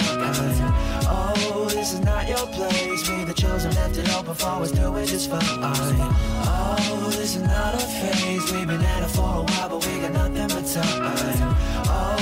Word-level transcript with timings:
time. 0.00 0.74
Oh, 1.08 1.68
this 1.70 1.94
is 1.94 2.00
not 2.00 2.28
your 2.28 2.46
place. 2.48 3.08
We 3.08 3.24
the 3.24 3.34
chosen 3.34 3.72
left 3.74 3.96
it 3.96 4.14
open 4.14 4.34
for 4.34 4.62
us 4.62 4.72
doing 4.72 5.06
just 5.06 5.30
fine. 5.30 5.40
Oh, 5.42 7.08
this 7.10 7.36
is 7.36 7.42
not 7.42 7.74
a 7.74 7.78
phase. 7.78 8.52
We've 8.52 8.66
been 8.66 8.82
at 8.82 9.02
it 9.02 9.10
for 9.10 9.22
a 9.22 9.42
while, 9.42 9.68
but 9.68 9.86
we 9.86 10.00
got 10.00 10.12
nothing 10.12 10.48
but 10.48 10.66
time. 10.66 11.12
Oh. 11.88 12.16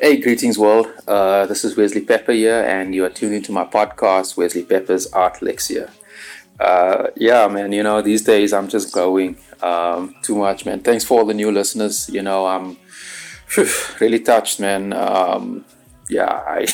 Hey, 0.00 0.20
greetings, 0.20 0.58
world. 0.58 0.88
Uh, 1.06 1.46
this 1.46 1.64
is 1.64 1.76
Wesley 1.76 2.00
Pepper 2.00 2.32
here, 2.32 2.62
and 2.64 2.94
you 2.94 3.04
are 3.04 3.08
tuned 3.08 3.34
into 3.34 3.52
my 3.52 3.64
podcast, 3.64 4.36
Wesley 4.36 4.64
Pepper's 4.64 5.06
Art 5.12 5.34
Lexia. 5.40 5.90
Uh, 6.60 7.08
yeah, 7.16 7.48
man, 7.48 7.72
you 7.72 7.82
know, 7.82 8.02
these 8.02 8.22
days 8.22 8.52
I'm 8.52 8.68
just 8.68 8.92
going 8.92 9.36
um, 9.62 10.14
too 10.22 10.36
much, 10.36 10.66
man. 10.66 10.80
Thanks 10.80 11.04
for 11.04 11.20
all 11.20 11.24
the 11.24 11.34
new 11.34 11.50
listeners. 11.50 12.08
You 12.08 12.22
know, 12.22 12.46
I'm 12.46 12.76
phew, 13.52 13.68
really 14.00 14.20
touched, 14.20 14.60
man. 14.60 14.92
Um, 14.92 15.64
yeah, 16.08 16.42
I 16.46 16.66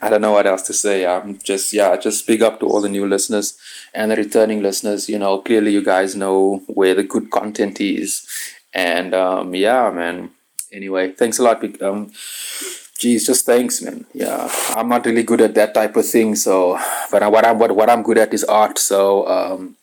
I 0.02 0.08
don't 0.08 0.20
know 0.20 0.32
what 0.32 0.46
else 0.46 0.62
to 0.62 0.72
say. 0.72 1.06
I'm 1.06 1.38
just 1.38 1.72
yeah, 1.72 1.96
just 1.96 2.26
big 2.26 2.42
up 2.42 2.60
to 2.60 2.66
all 2.66 2.80
the 2.80 2.88
new 2.88 3.06
listeners 3.06 3.58
and 3.94 4.10
the 4.10 4.16
returning 4.16 4.62
listeners. 4.62 5.08
You 5.08 5.18
know, 5.18 5.38
clearly 5.38 5.72
you 5.72 5.84
guys 5.84 6.16
know 6.16 6.62
where 6.66 6.94
the 6.94 7.04
good 7.04 7.30
content 7.30 7.80
is, 7.80 8.26
and 8.72 9.14
um, 9.14 9.54
yeah, 9.54 9.90
man. 9.90 10.30
Anyway, 10.72 11.12
thanks 11.12 11.38
a 11.38 11.42
lot. 11.42 11.64
Um, 11.82 12.12
geez, 12.98 13.26
just 13.26 13.46
thanks, 13.46 13.80
man. 13.80 14.04
Yeah, 14.12 14.50
I'm 14.70 14.88
not 14.88 15.06
really 15.06 15.22
good 15.22 15.40
at 15.40 15.54
that 15.54 15.72
type 15.72 15.96
of 15.96 16.06
thing. 16.06 16.34
So, 16.36 16.78
but 17.10 17.30
what 17.30 17.44
I'm 17.44 17.58
what, 17.58 17.72
what 17.72 17.90
I'm 17.90 18.02
good 18.02 18.18
at 18.18 18.34
is 18.34 18.44
art. 18.44 18.78
So, 18.78 19.26
um, 19.28 19.76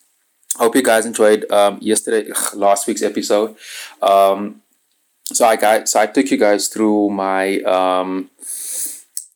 hope 0.56 0.76
you 0.76 0.82
guys 0.82 1.06
enjoyed 1.06 1.50
um, 1.50 1.78
yesterday, 1.80 2.30
last 2.54 2.86
week's 2.86 3.02
episode. 3.02 3.56
Um, 4.02 4.62
so 5.32 5.46
I 5.46 5.56
got 5.56 5.88
so 5.88 6.00
I 6.00 6.06
took 6.06 6.30
you 6.30 6.36
guys 6.36 6.68
through 6.68 7.10
my 7.10 7.58
um, 7.60 8.30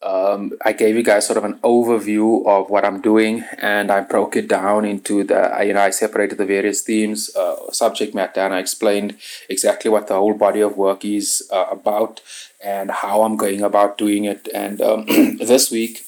um, 0.02 0.52
I 0.64 0.72
gave 0.72 0.96
you 0.96 1.02
guys 1.02 1.26
sort 1.26 1.36
of 1.36 1.44
an 1.44 1.58
overview 1.58 2.46
of 2.46 2.70
what 2.70 2.84
I'm 2.86 3.02
doing, 3.02 3.44
and 3.58 3.90
I 3.90 4.00
broke 4.00 4.34
it 4.34 4.48
down 4.48 4.84
into 4.84 5.24
the 5.24 5.62
you 5.66 5.74
know 5.74 5.82
I 5.82 5.90
separated 5.90 6.38
the 6.38 6.46
various 6.46 6.80
themes, 6.82 7.34
uh, 7.36 7.70
subject 7.72 8.14
matter, 8.14 8.40
and 8.40 8.54
I 8.54 8.60
explained 8.60 9.18
exactly 9.48 9.90
what 9.90 10.06
the 10.06 10.14
whole 10.14 10.34
body 10.34 10.60
of 10.60 10.76
work 10.76 11.04
is 11.04 11.46
uh, 11.52 11.66
about 11.70 12.20
and 12.64 12.90
how 12.90 13.22
I'm 13.22 13.36
going 13.36 13.62
about 13.62 13.98
doing 13.98 14.24
it. 14.24 14.48
And 14.54 14.80
um, 14.80 15.04
this 15.38 15.70
week, 15.70 16.04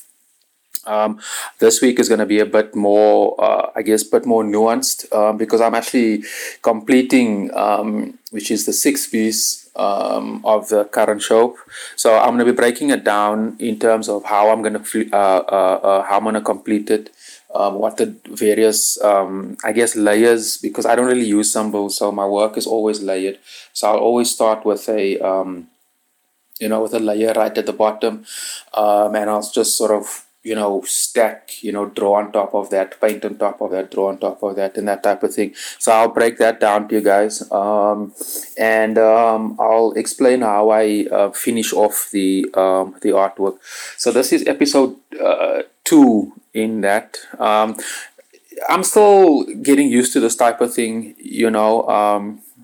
um, 0.87 1.21
this 1.59 1.83
week 1.83 1.99
is 1.99 2.09
going 2.09 2.21
to 2.21 2.27
be 2.27 2.39
a 2.39 2.47
bit 2.47 2.75
more, 2.75 3.35
uh, 3.43 3.71
I 3.77 3.83
guess, 3.83 4.05
bit 4.05 4.25
more 4.25 4.43
nuanced 4.43 5.13
um, 5.15 5.37
because 5.37 5.61
I'm 5.61 5.75
actually 5.75 6.25
completing, 6.63 7.53
um, 7.55 8.19
which 8.31 8.51
is 8.51 8.65
the 8.65 8.73
sixth 8.73 9.11
piece 9.11 9.62
um, 9.77 10.41
of 10.45 10.69
the 10.69 10.85
current 10.85 11.23
show. 11.23 11.57
So 11.97 12.19
I'm 12.19 12.35
going 12.37 12.47
to 12.47 12.53
be 12.53 12.53
breaking 12.53 12.91
it 12.91 13.05
down 13.05 13.57
in 13.59 13.79
terms 13.79 14.09
of 14.09 14.25
how 14.25 14.51
I'm 14.51 14.63
going 14.63 14.83
to, 14.83 15.11
uh, 15.13 15.17
uh, 15.17 15.81
uh, 15.83 16.03
how 16.03 16.17
I'm 16.19 16.25
going 16.25 16.35
to 16.35 16.41
complete 16.41 16.91
it. 16.91 17.11
Um, 17.55 17.75
what 17.75 17.99
the 17.99 18.17
various, 18.31 18.97
um, 19.05 19.59
I 19.63 19.73
guess, 19.73 19.95
layers, 19.95 20.57
because 20.57 20.87
I 20.87 20.97
don't 20.97 21.05
really 21.05 21.27
use 21.27 21.53
symbols, 21.53 21.99
so 21.99 22.11
my 22.11 22.27
work 22.27 22.57
is 22.57 22.67
always 22.67 23.03
layered. 23.03 23.39
So 23.75 23.89
I'll 23.89 23.99
always 23.99 24.31
start 24.31 24.65
with 24.65 24.89
a, 24.89 25.19
um, 25.19 25.69
you 26.59 26.71
know, 26.71 26.81
with 26.83 26.95
a 26.95 26.99
layer 26.99 27.35
right 27.37 27.59
at 27.59 27.67
the 27.67 27.75
bottom, 27.75 28.25
um, 28.73 29.15
and 29.15 29.29
I'll 29.29 29.43
just 29.43 29.77
sort 29.77 29.91
of, 29.91 30.25
you 30.43 30.55
know, 30.55 30.83
stack, 30.83 31.63
you 31.63 31.73
know, 31.73 31.87
draw 31.87 32.15
on 32.19 32.33
top 32.33 32.55
of 32.55 32.71
that, 32.71 33.01
paint 33.01 33.25
on 33.25 33.37
top 33.39 33.61
of 33.61 33.71
that, 33.71 33.91
draw 33.91 34.09
on 34.09 34.19
top 34.19 34.43
of 34.43 34.57
that, 34.57 34.77
and 34.77 34.89
that 34.89 35.03
type 35.03 35.23
of 35.23 35.35
thing. 35.35 35.55
So 35.79 35.93
I'll 35.93 36.09
break 36.09 36.39
that 36.39 36.61
down 36.61 36.89
to 36.89 36.97
you 36.97 37.01
guys, 37.01 37.51
um, 37.53 38.13
and 38.59 38.99
um, 38.99 39.57
I'll 39.61 39.93
explain 39.93 40.41
how 40.41 40.71
I 40.71 41.07
uh, 41.11 41.31
finish 41.31 41.73
off 41.73 42.09
the 42.13 42.47
um, 42.55 42.97
the 43.03 43.11
artwork. 43.11 43.59
So 43.97 44.11
this 44.11 44.33
is 44.33 44.47
episode 44.47 44.97
uh, 45.21 45.63
two 45.85 46.33
in 46.53 46.81
that. 46.83 47.19
Um, 47.39 47.77
I'm 48.69 48.83
still 48.85 49.45
getting 49.45 49.89
used 49.89 50.13
to 50.13 50.21
this 50.21 50.37
type 50.37 50.61
of 50.61 50.75
thing, 50.75 51.15
you 51.19 51.51
know. 51.51 51.89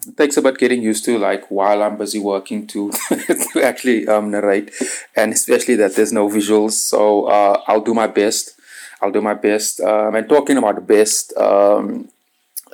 It 0.09 0.17
takes 0.17 0.37
about 0.37 0.59
getting 0.59 0.83
used 0.83 1.05
to, 1.05 1.19
like 1.19 1.51
while 1.51 1.83
I'm 1.83 1.97
busy 1.97 2.19
working, 2.19 2.67
to 2.69 2.91
to 3.53 3.63
actually 3.63 4.09
um, 4.09 4.31
narrate, 4.31 4.73
and 5.15 5.33
especially 5.33 5.77
that 5.77 5.97
there's 5.97 6.13
no 6.13 6.29
visuals. 6.29 6.73
So 6.73 7.27
uh, 7.27 7.61
I'll 7.67 7.83
do 7.83 7.95
my 7.95 8.07
best. 8.07 8.55
I'll 9.01 9.13
do 9.13 9.21
my 9.21 9.35
best. 9.35 9.81
Um, 9.81 10.15
and 10.15 10.29
talking 10.29 10.57
about 10.57 10.75
the 10.75 10.81
best, 10.81 11.37
um, 11.37 12.09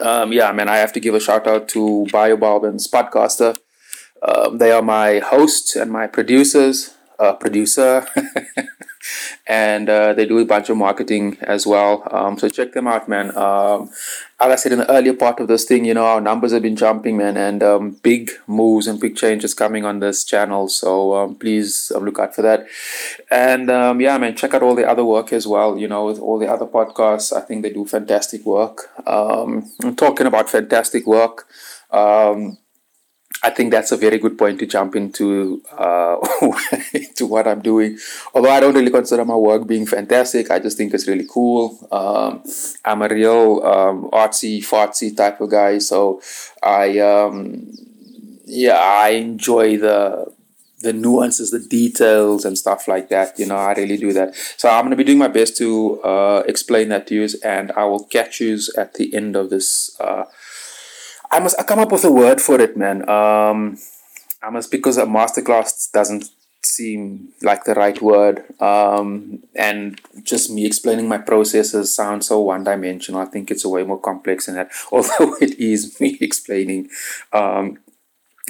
um, 0.00 0.32
yeah, 0.32 0.52
man, 0.52 0.68
I 0.68 0.76
have 0.76 0.92
to 0.94 1.00
give 1.00 1.14
a 1.14 1.20
shout 1.20 1.46
out 1.46 1.68
to 1.70 2.06
Baobulb 2.10 2.66
and 2.68 2.80
Spotcaster. 2.80 3.56
Um, 4.22 4.58
they 4.58 4.72
are 4.72 4.82
my 4.82 5.18
hosts 5.18 5.76
and 5.76 5.90
my 5.90 6.06
producers. 6.06 6.94
Uh, 7.18 7.32
producer. 7.34 8.06
and 9.47 9.88
uh, 9.88 10.12
they 10.12 10.26
do 10.26 10.38
a 10.38 10.44
bunch 10.44 10.69
of 10.70 10.76
marketing 10.76 11.37
as 11.42 11.66
well. 11.66 12.06
Um, 12.10 12.38
so 12.38 12.48
check 12.48 12.72
them 12.72 12.87
out, 12.87 13.09
man. 13.09 13.37
Um, 13.37 13.91
as 14.41 14.50
I 14.50 14.56
said 14.56 14.72
in 14.72 14.78
the 14.78 14.91
earlier 14.91 15.15
part 15.15 15.41
of 15.41 15.48
this 15.48 15.65
thing, 15.65 15.84
you 15.84 15.94
know, 15.94 16.04
our 16.04 16.20
numbers 16.20 16.53
have 16.53 16.62
been 16.62 16.76
jumping, 16.76 17.16
man, 17.16 17.37
and 17.37 17.62
um, 17.62 17.91
big 18.03 18.31
moves 18.47 18.87
and 18.87 19.00
big 19.00 19.16
changes 19.16 19.54
coming 19.54 19.84
on 19.84 20.00
this 20.00 20.25
channel. 20.25 20.69
So 20.69 21.14
um, 21.14 21.37
please 21.37 21.93
um, 21.94 22.04
look 22.04 22.19
out 22.19 22.34
for 22.34 22.43
that. 22.43 22.66
And 23.31 23.70
um, 23.70 24.00
yeah, 24.00 24.19
man, 24.19 24.37
check 24.37 24.54
out 24.54 24.62
all 24.62 24.75
the 24.75 24.88
other 24.88 25.04
work 25.04 25.32
as 25.32 25.47
well. 25.47 25.78
You 25.78 25.88
know, 25.88 26.06
with 26.06 26.19
all 26.19 26.38
the 26.38 26.50
other 26.50 26.66
podcasts, 26.66 27.34
I 27.34 27.41
think 27.41 27.62
they 27.62 27.72
do 27.72 27.87
fantastic 27.87 28.44
work. 28.44 28.91
I'm 29.06 29.70
talking 29.97 30.26
about 30.26 30.50
fantastic 30.50 31.06
work. 31.06 31.47
Um, 31.91 32.59
I 33.44 33.50
think 33.50 33.72
that's 33.72 33.93
a 33.93 33.99
very 33.99 34.19
good 34.19 34.38
point 34.38 34.59
to 34.60 34.66
jump 34.66 34.97
into 34.97 35.62
uh, 35.77 36.16
to 37.16 37.27
what 37.27 37.47
I'm 37.47 37.60
doing. 37.60 37.99
Although 38.34 38.50
I 38.50 38.59
don't 38.59 38.75
really 38.75 38.91
consider 38.91 39.22
my 39.22 39.37
work 39.37 39.66
being 39.66 39.84
fantastic, 39.84 40.50
I 40.50 40.59
just 40.59 40.78
think 40.78 40.94
it's 40.94 41.06
really 41.06 41.27
cool. 41.31 41.87
Um, 41.93 42.43
I'm 42.87 43.03
a 43.03 43.09
real 43.09 43.62
um, 43.62 44.09
artsy, 44.12 44.60
fartsy 44.60 45.15
type 45.15 45.43
of 45.43 45.50
guy, 45.50 45.77
so 45.77 46.22
I 46.62 46.99
um, 47.00 47.71
yeah 48.47 48.78
I 48.78 49.10
enjoy 49.10 49.76
the 49.76 50.32
the 50.81 50.94
nuances, 50.94 51.50
the 51.50 51.59
details, 51.59 52.47
and 52.47 52.56
stuff 52.56 52.88
like 52.88 53.11
that. 53.11 53.38
You 53.38 53.47
know, 53.47 53.56
I 53.56 53.75
really 53.75 53.99
do 53.99 54.15
that. 54.15 54.34
So 54.56 54.71
I'm 54.71 54.87
gonna 54.87 54.97
be 54.97 55.05
doing 55.05 55.19
my 55.19 55.28
best 55.28 55.59
to 55.59 56.00
uh, 56.03 56.44
explain 56.47 56.88
that 56.88 57.06
to 57.09 57.15
you, 57.15 57.28
and 57.44 57.72
I 57.72 57.84
will 57.84 58.05
catch 58.05 58.41
you 58.41 58.59
at 58.78 58.94
the 58.94 59.15
end 59.15 59.37
of 59.37 59.50
this. 59.50 59.94
Uh, 60.00 60.25
I 61.34 61.40
must 61.40 61.58
I 61.58 61.64
come 61.64 61.80
up 61.80 61.90
with 61.90 62.04
a 62.04 62.12
word 62.12 62.40
for 62.40 62.60
it, 62.60 62.76
man. 62.76 63.08
Um, 63.08 63.76
I 64.40 64.50
must 64.50 64.70
because 64.70 64.98
a 64.98 65.04
masterclass 65.04 65.90
doesn't 65.90 66.30
seem 66.62 67.30
like 67.42 67.64
the 67.64 67.74
right 67.74 68.00
word, 68.00 68.44
um, 68.62 69.42
and 69.56 70.00
just 70.22 70.48
me 70.48 70.64
explaining 70.64 71.08
my 71.08 71.18
processes 71.18 71.92
sounds 71.92 72.28
so 72.28 72.40
one 72.40 72.62
dimensional. 72.62 73.20
I 73.20 73.24
think 73.24 73.50
it's 73.50 73.66
way 73.66 73.82
more 73.82 74.00
complex 74.00 74.46
than 74.46 74.54
that. 74.54 74.70
Although 74.92 75.34
it 75.40 75.58
is 75.58 76.00
me 76.00 76.16
explaining, 76.20 76.88
um, 77.32 77.78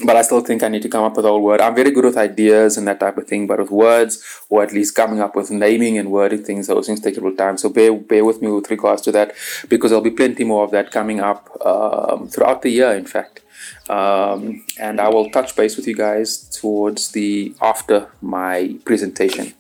but 0.03 0.17
I 0.17 0.23
still 0.23 0.41
think 0.41 0.65
I 0.65 0.69
need 0.69 0.83
to 0.83 0.89
come 0.89 1.05
up 1.05 1.17
with 1.17 1.25
a 1.25 1.29
whole 1.29 1.41
word. 1.41 1.61
I'm 1.61 1.75
very 1.75 1.93
good 1.93 2.05
with 2.05 2.17
ideas 2.17 2.77
and 2.77 2.89
that 2.89 2.99
type 2.99 3.17
of 3.17 3.29
thing, 3.29 3.47
but 3.47 3.61
with 3.61 3.71
words, 3.71 4.25
or 4.49 4.63
at 4.65 4.73
least 4.73 4.97
coming 4.97 5.21
up 5.21 5.37
with 5.37 5.53
naming 5.53 5.99
and 5.99 6.11
wording 6.11 6.43
things, 6.43 6.67
those 6.67 6.87
things 6.87 7.01
take 7.01 7.17
a 7.17 7.21
little 7.21 7.37
time. 7.37 7.57
So 7.57 7.69
bear, 7.69 7.95
bear 7.95 8.25
with 8.25 8.43
me 8.43 8.51
with 8.51 8.69
regards 8.71 9.03
to 9.03 9.13
that, 9.13 9.35
because 9.69 9.91
there'll 9.91 10.03
be 10.03 10.11
plenty 10.11 10.43
more 10.43 10.65
of 10.65 10.73
that 10.73 10.91
coming 10.91 11.21
up 11.21 11.49
um, 11.65 12.27
throughout 12.27 12.63
the 12.63 12.71
year, 12.71 12.93
in 12.93 13.05
fact. 13.05 13.43
Um, 13.89 14.65
and 14.81 15.01
I 15.01 15.09
will 15.09 15.31
touch 15.31 15.55
base 15.55 15.77
with 15.77 15.87
you 15.87 15.95
guys 15.95 16.39
towards 16.39 17.13
the 17.13 17.55
after 17.61 18.09
my 18.21 18.77
presentation. 18.85 19.55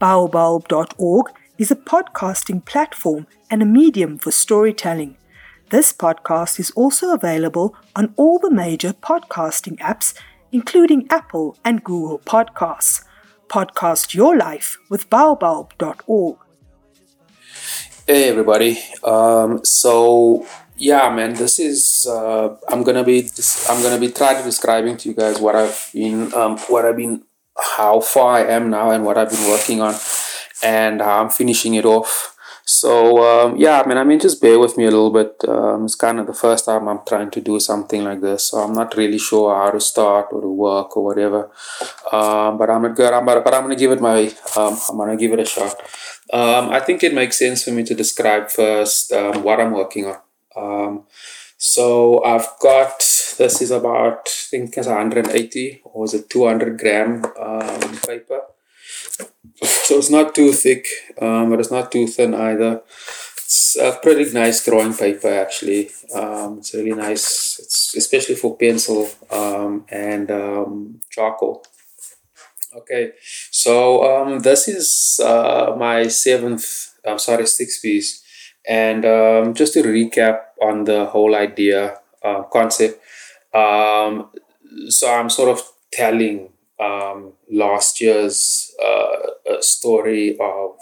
Baobulb.org 0.00 1.26
is 1.58 1.70
a 1.70 1.76
podcasting 1.76 2.64
platform 2.64 3.26
and 3.50 3.62
a 3.62 3.66
medium 3.66 4.18
for 4.18 4.30
storytelling. 4.30 5.16
This 5.74 5.92
podcast 5.92 6.60
is 6.60 6.70
also 6.76 7.12
available 7.12 7.74
on 7.96 8.14
all 8.16 8.38
the 8.38 8.48
major 8.48 8.92
podcasting 8.92 9.76
apps, 9.78 10.14
including 10.52 11.08
Apple 11.10 11.56
and 11.64 11.82
Google 11.82 12.20
Podcasts. 12.20 13.02
Podcast 13.48 14.14
your 14.14 14.36
life 14.36 14.78
with 14.88 15.10
baobulb.org. 15.10 16.36
Hey 18.06 18.28
everybody. 18.28 18.78
Um, 19.02 19.64
so 19.64 20.46
yeah, 20.76 21.12
man, 21.12 21.34
this 21.34 21.58
is 21.58 22.06
uh, 22.08 22.54
I'm 22.68 22.84
gonna 22.84 23.02
be 23.02 23.28
I'm 23.68 23.82
gonna 23.82 23.98
be 23.98 24.12
trying 24.12 24.36
to 24.36 24.44
describing 24.44 24.96
to 24.98 25.08
you 25.08 25.16
guys 25.16 25.40
what 25.40 25.56
I've 25.56 25.90
been 25.92 26.32
um, 26.34 26.56
what 26.68 26.84
I've 26.84 26.96
been 26.96 27.24
how 27.76 27.98
far 27.98 28.36
I 28.36 28.44
am 28.44 28.70
now 28.70 28.92
and 28.92 29.04
what 29.04 29.18
I've 29.18 29.30
been 29.30 29.50
working 29.50 29.80
on 29.80 29.96
and 30.62 31.00
how 31.00 31.20
I'm 31.20 31.30
finishing 31.30 31.74
it 31.74 31.84
off. 31.84 32.33
So 32.66 33.22
um, 33.22 33.56
yeah, 33.56 33.82
I 33.82 33.86
mean, 33.86 33.98
I 33.98 34.04
mean, 34.04 34.18
just 34.18 34.40
bear 34.40 34.58
with 34.58 34.78
me 34.78 34.84
a 34.84 34.90
little 34.90 35.10
bit. 35.10 35.36
Um, 35.46 35.84
it's 35.84 35.94
kind 35.94 36.18
of 36.18 36.26
the 36.26 36.32
first 36.32 36.64
time 36.64 36.88
I'm 36.88 37.00
trying 37.06 37.30
to 37.32 37.40
do 37.40 37.60
something 37.60 38.04
like 38.04 38.22
this, 38.22 38.44
so 38.44 38.58
I'm 38.58 38.72
not 38.72 38.96
really 38.96 39.18
sure 39.18 39.54
how 39.54 39.70
to 39.70 39.80
start 39.80 40.28
or 40.32 40.40
to 40.40 40.48
work 40.48 40.96
or 40.96 41.04
whatever. 41.04 41.50
Um, 42.10 42.56
but 42.56 42.70
I'm 42.70 42.86
good. 42.94 43.12
I'm, 43.12 43.26
but 43.26 43.54
I'm 43.54 43.62
gonna 43.62 43.76
give 43.76 43.92
it 43.92 44.00
my. 44.00 44.32
Um, 44.56 44.78
I'm 44.88 44.96
gonna 44.96 45.16
give 45.16 45.32
it 45.32 45.40
a 45.40 45.44
shot. 45.44 45.76
Um, 46.32 46.70
I 46.70 46.80
think 46.80 47.02
it 47.02 47.12
makes 47.12 47.38
sense 47.38 47.64
for 47.64 47.70
me 47.70 47.84
to 47.84 47.94
describe 47.94 48.50
first 48.50 49.12
um, 49.12 49.42
what 49.42 49.60
I'm 49.60 49.72
working 49.72 50.06
on. 50.06 50.18
Um, 50.56 51.04
so 51.58 52.24
I've 52.24 52.48
got 52.60 52.98
this 53.38 53.60
is 53.60 53.70
about 53.70 54.26
I 54.26 54.46
think 54.50 54.76
it's 54.76 54.86
180 54.86 55.82
or 55.84 56.04
is 56.04 56.14
it 56.14 56.30
200 56.30 56.78
gram 56.78 57.24
um, 57.38 57.96
paper. 57.98 58.40
So 59.62 59.98
it's 59.98 60.10
not 60.10 60.34
too 60.34 60.52
thick, 60.52 60.86
um, 61.20 61.50
but 61.50 61.60
it's 61.60 61.70
not 61.70 61.92
too 61.92 62.06
thin 62.06 62.34
either. 62.34 62.82
It's 63.36 63.76
a 63.76 63.98
pretty 64.02 64.32
nice 64.32 64.64
drawing 64.64 64.94
paper 64.94 65.28
actually. 65.28 65.90
Um, 66.14 66.58
it's 66.58 66.74
really 66.74 66.94
nice, 66.94 67.58
it's 67.60 67.94
especially 67.96 68.34
for 68.34 68.56
pencil 68.56 69.08
um, 69.30 69.84
and 69.88 70.30
um, 70.30 71.00
charcoal. 71.10 71.64
Okay, 72.76 73.12
so 73.52 74.02
um, 74.02 74.40
this 74.40 74.66
is 74.66 75.20
uh, 75.22 75.76
my 75.78 76.08
seventh, 76.08 76.94
I'm 77.06 77.20
sorry, 77.20 77.46
sixth 77.46 77.82
piece. 77.82 78.22
And 78.66 79.04
um, 79.04 79.54
just 79.54 79.74
to 79.74 79.82
recap 79.82 80.40
on 80.60 80.84
the 80.84 81.04
whole 81.04 81.36
idea, 81.36 81.98
uh, 82.22 82.42
concept, 82.44 83.00
um, 83.54 84.30
so 84.88 85.12
I'm 85.12 85.30
sort 85.30 85.50
of 85.50 85.62
telling 85.92 86.48
um, 86.84 87.32
last 87.50 88.00
year's 88.00 88.74
uh, 88.84 89.60
story 89.60 90.36
of, 90.38 90.76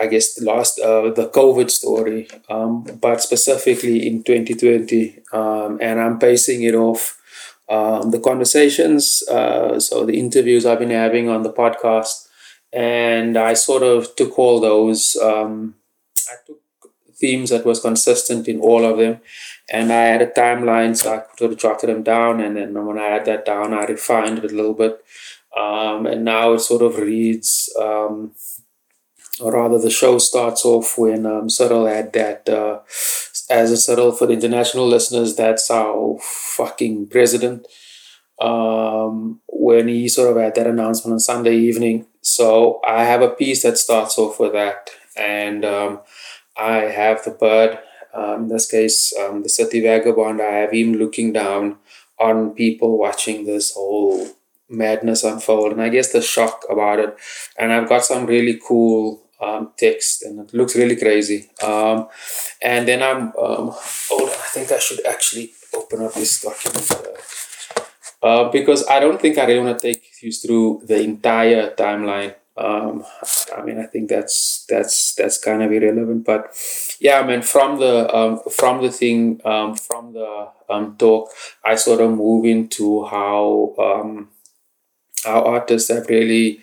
I 0.00 0.06
guess, 0.06 0.34
the 0.34 0.44
last 0.44 0.80
uh, 0.80 1.10
the 1.10 1.28
COVID 1.28 1.70
story, 1.70 2.28
um, 2.48 2.84
but 3.00 3.20
specifically 3.20 4.06
in 4.06 4.22
2020, 4.22 5.20
um, 5.32 5.78
and 5.80 6.00
I'm 6.00 6.18
basing 6.18 6.62
it 6.62 6.74
off 6.74 7.20
um, 7.68 8.10
the 8.10 8.20
conversations, 8.20 9.22
uh, 9.28 9.78
so 9.78 10.04
the 10.06 10.18
interviews 10.18 10.64
I've 10.64 10.78
been 10.78 10.90
having 10.90 11.28
on 11.28 11.42
the 11.42 11.52
podcast, 11.52 12.28
and 12.72 13.36
I 13.36 13.54
sort 13.54 13.82
of 13.82 14.16
took 14.16 14.38
all 14.38 14.60
those. 14.60 15.16
Um, 15.16 15.74
I 16.28 16.34
took 16.46 16.60
themes 17.20 17.50
that 17.50 17.66
was 17.66 17.80
consistent 17.80 18.48
in 18.48 18.60
all 18.60 18.84
of 18.84 18.98
them, 18.98 19.20
and 19.70 19.92
I 19.92 20.02
had 20.02 20.22
a 20.22 20.26
timeline, 20.26 20.96
so 20.96 21.14
I 21.14 21.36
sort 21.36 21.52
of 21.52 21.58
jotted 21.58 21.90
them 21.90 22.02
down, 22.02 22.40
and 22.40 22.56
then 22.56 22.86
when 22.86 22.98
I 22.98 23.06
had 23.06 23.24
that 23.26 23.44
down, 23.44 23.74
I 23.74 23.84
refined 23.84 24.38
it 24.38 24.52
a 24.52 24.54
little 24.54 24.74
bit, 24.74 25.02
um, 25.56 26.06
and 26.06 26.24
now 26.24 26.54
it 26.54 26.60
sort 26.60 26.82
of 26.82 26.98
reads. 26.98 27.72
Um, 27.78 28.32
or 29.40 29.52
rather, 29.52 29.78
the 29.78 29.90
show 29.90 30.18
starts 30.18 30.64
off 30.64 30.98
when 30.98 31.24
um, 31.24 31.48
Cyril 31.48 31.86
had 31.86 32.12
that 32.14 32.48
uh, 32.48 32.80
as 33.48 33.70
a 33.70 33.76
Cyril 33.76 34.12
for 34.12 34.26
the 34.26 34.32
international 34.32 34.86
listeners, 34.88 35.36
that's 35.36 35.70
our 35.70 36.18
fucking 36.20 37.08
president. 37.08 37.66
Um, 38.40 39.40
when 39.48 39.88
he 39.88 40.08
sort 40.08 40.30
of 40.30 40.42
had 40.42 40.54
that 40.54 40.68
announcement 40.68 41.12
on 41.12 41.18
Sunday 41.18 41.56
evening. 41.56 42.06
So 42.20 42.80
I 42.86 43.02
have 43.04 43.20
a 43.20 43.30
piece 43.30 43.64
that 43.64 43.78
starts 43.78 44.16
off 44.16 44.38
with 44.38 44.52
that, 44.52 44.90
and 45.16 45.64
um, 45.64 46.00
I 46.56 46.76
have 46.82 47.24
the 47.24 47.32
bird. 47.32 47.78
Um, 48.14 48.42
in 48.42 48.48
this 48.48 48.70
case, 48.70 49.12
um, 49.18 49.42
the 49.42 49.48
city 49.48 49.80
vagabond. 49.80 50.40
I 50.40 50.52
have 50.62 50.72
him 50.72 50.94
looking 50.94 51.32
down 51.32 51.76
on 52.18 52.54
people 52.54 52.98
watching 52.98 53.44
this 53.44 53.74
whole 53.74 54.28
madness 54.68 55.24
unfold, 55.24 55.72
and 55.72 55.82
I 55.82 55.88
guess 55.88 56.12
the 56.12 56.22
shock 56.22 56.64
about 56.68 56.98
it. 56.98 57.16
And 57.58 57.72
I've 57.72 57.88
got 57.88 58.04
some 58.04 58.26
really 58.26 58.60
cool 58.66 59.28
um, 59.40 59.72
text 59.76 60.22
and 60.22 60.40
it 60.40 60.54
looks 60.54 60.74
really 60.76 60.96
crazy. 60.96 61.50
Um, 61.62 62.08
and 62.62 62.88
then 62.88 63.02
I'm, 63.02 63.28
um, 63.38 63.74
oh, 64.10 64.26
I 64.26 64.48
think 64.52 64.72
I 64.72 64.78
should 64.78 65.04
actually 65.06 65.52
open 65.74 66.02
up 66.02 66.14
this 66.14 66.42
document 66.42 66.90
uh, 68.22 68.26
uh, 68.26 68.50
because 68.50 68.86
I 68.88 69.00
don't 69.00 69.20
think 69.20 69.38
I 69.38 69.46
really 69.46 69.64
want 69.64 69.78
to 69.78 69.92
take 69.92 70.04
you 70.22 70.32
through 70.32 70.82
the 70.86 71.00
entire 71.02 71.70
timeline. 71.74 72.34
Um, 72.58 73.04
I 73.56 73.62
mean, 73.62 73.78
I 73.78 73.86
think 73.86 74.08
that's 74.08 74.64
that's 74.68 75.14
that's 75.14 75.38
kind 75.38 75.62
of 75.62 75.72
irrelevant, 75.72 76.24
but 76.24 76.54
yeah, 77.00 77.20
I 77.20 77.26
mean, 77.26 77.42
from 77.42 77.78
the 77.78 78.14
um, 78.14 78.40
from 78.50 78.82
the 78.82 78.90
thing 78.90 79.40
um, 79.44 79.76
from 79.76 80.12
the 80.12 80.48
um, 80.68 80.96
talk, 80.98 81.30
I 81.64 81.76
sort 81.76 82.00
of 82.00 82.10
move 82.10 82.44
into 82.44 83.04
how 83.06 83.74
um, 83.78 84.28
how 85.24 85.42
artists 85.44 85.90
have 85.90 86.08
really 86.08 86.60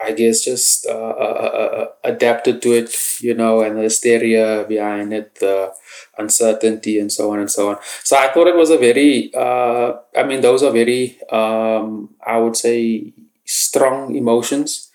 I 0.00 0.12
guess 0.12 0.42
just 0.44 0.86
uh, 0.86 0.92
uh, 0.92 1.38
uh, 1.46 1.76
uh, 1.82 1.86
adapted 2.04 2.62
to 2.62 2.72
it, 2.72 2.94
you 3.20 3.34
know, 3.34 3.62
and 3.62 3.78
the 3.78 3.82
hysteria 3.82 4.64
behind 4.68 5.12
it, 5.14 5.36
the 5.36 5.72
uncertainty, 6.18 6.98
and 6.98 7.12
so 7.12 7.32
on 7.32 7.40
and 7.40 7.50
so 7.50 7.70
on. 7.70 7.78
So 8.04 8.16
I 8.16 8.28
thought 8.32 8.48
it 8.48 8.56
was 8.56 8.70
a 8.70 8.78
very, 8.78 9.32
uh, 9.34 9.94
I 10.16 10.24
mean, 10.24 10.40
those 10.40 10.64
are 10.64 10.72
very, 10.72 11.20
um, 11.30 12.14
I 12.26 12.38
would 12.38 12.56
say, 12.56 13.14
strong 13.44 14.16
emotions. 14.16 14.91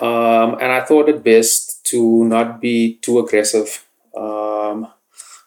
Um, 0.00 0.54
and 0.60 0.72
I 0.72 0.80
thought 0.84 1.08
it 1.08 1.24
best 1.24 1.84
to 1.86 2.24
not 2.24 2.60
be 2.60 2.98
too 3.02 3.18
aggressive 3.18 3.84
um, 4.16 4.88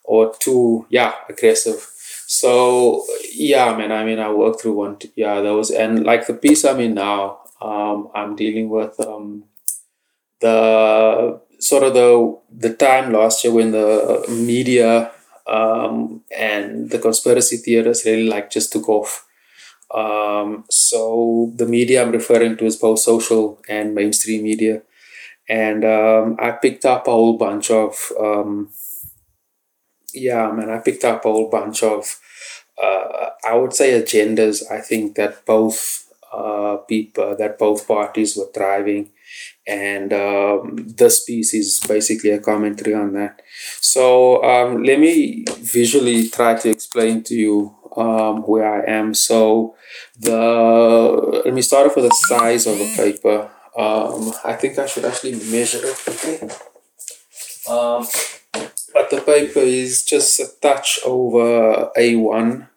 or 0.03 0.33
too, 0.39 0.85
yeah, 0.89 1.13
aggressive. 1.29 1.87
So 2.27 3.05
yeah, 3.33 3.75
man. 3.77 3.91
I 3.91 4.03
mean, 4.03 4.19
I 4.19 4.31
worked 4.31 4.61
through 4.61 4.73
one, 4.73 4.97
yeah, 5.15 5.41
those, 5.41 5.71
and 5.71 6.03
like 6.05 6.27
the 6.27 6.33
piece 6.33 6.63
I'm 6.65 6.79
in 6.79 6.93
now, 6.93 7.39
um, 7.61 8.09
I'm 8.15 8.35
dealing 8.35 8.69
with 8.69 8.99
um, 8.99 9.43
the 10.39 11.39
sort 11.59 11.83
of 11.83 11.93
the 11.93 12.37
the 12.51 12.73
time 12.73 13.11
last 13.13 13.43
year 13.43 13.53
when 13.53 13.71
the 13.71 14.25
media 14.29 15.11
um, 15.47 16.23
and 16.35 16.89
the 16.89 16.99
conspiracy 16.99 17.57
theorists 17.57 18.05
really 18.05 18.27
like 18.27 18.49
just 18.49 18.71
took 18.71 18.89
off. 18.89 19.25
Um, 19.93 20.65
so 20.69 21.51
the 21.55 21.65
media 21.65 22.01
I'm 22.01 22.11
referring 22.11 22.57
to 22.57 22.65
is 22.65 22.77
both 22.77 22.99
social 22.99 23.61
and 23.67 23.93
mainstream 23.93 24.43
media, 24.43 24.83
and 25.49 25.83
um, 25.83 26.37
I 26.39 26.51
picked 26.51 26.85
up 26.85 27.07
a 27.07 27.11
whole 27.11 27.37
bunch 27.37 27.71
of 27.71 28.11
um, 28.19 28.69
yeah, 30.13 30.51
man. 30.51 30.69
I 30.69 30.79
picked 30.79 31.03
up 31.03 31.25
a 31.25 31.31
whole 31.31 31.49
bunch 31.49 31.83
of 31.83 32.19
uh, 32.81 33.29
I 33.45 33.55
would 33.55 33.73
say 33.73 34.01
agendas. 34.01 34.63
I 34.71 34.79
think 34.79 35.15
that 35.15 35.45
both 35.45 36.07
uh, 36.31 36.77
people 36.87 37.35
that 37.37 37.59
both 37.59 37.87
parties 37.87 38.37
were 38.37 38.49
thriving 38.53 39.09
and 39.67 40.13
um, 40.13 40.75
this 40.77 41.23
piece 41.23 41.53
is 41.53 41.79
basically 41.87 42.31
a 42.31 42.39
commentary 42.39 42.93
on 42.93 43.13
that 43.13 43.41
so 43.79 44.43
um, 44.43 44.83
let 44.83 44.99
me 44.99 45.45
visually 45.59 46.29
try 46.29 46.55
to 46.55 46.69
explain 46.69 47.21
to 47.23 47.35
you 47.35 47.75
um, 47.97 48.43
where 48.43 48.81
i 48.81 48.89
am. 48.89 49.13
So 49.13 49.75
the 50.19 51.41
let 51.45 51.53
me 51.53 51.61
start 51.61 51.87
off 51.87 51.95
with 51.95 52.05
the 52.05 52.15
size 52.15 52.67
of 52.67 52.77
the 52.77 52.93
paper. 52.95 53.49
Um, 53.77 54.33
i 54.43 54.51
think 54.51 54.77
i 54.77 54.85
should 54.85 55.05
actually 55.05 55.35
measure 55.49 55.79
it 55.81 56.51
um, 57.69 58.05
but 58.93 59.09
the 59.09 59.21
paper 59.25 59.61
is 59.61 60.03
just 60.03 60.41
a 60.41 60.47
touch 60.61 60.99
over 61.05 61.89
a1 61.95 62.67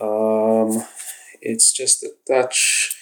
um, 0.00 0.84
it's 1.40 1.72
just 1.72 2.02
a 2.02 2.10
touch 2.26 2.96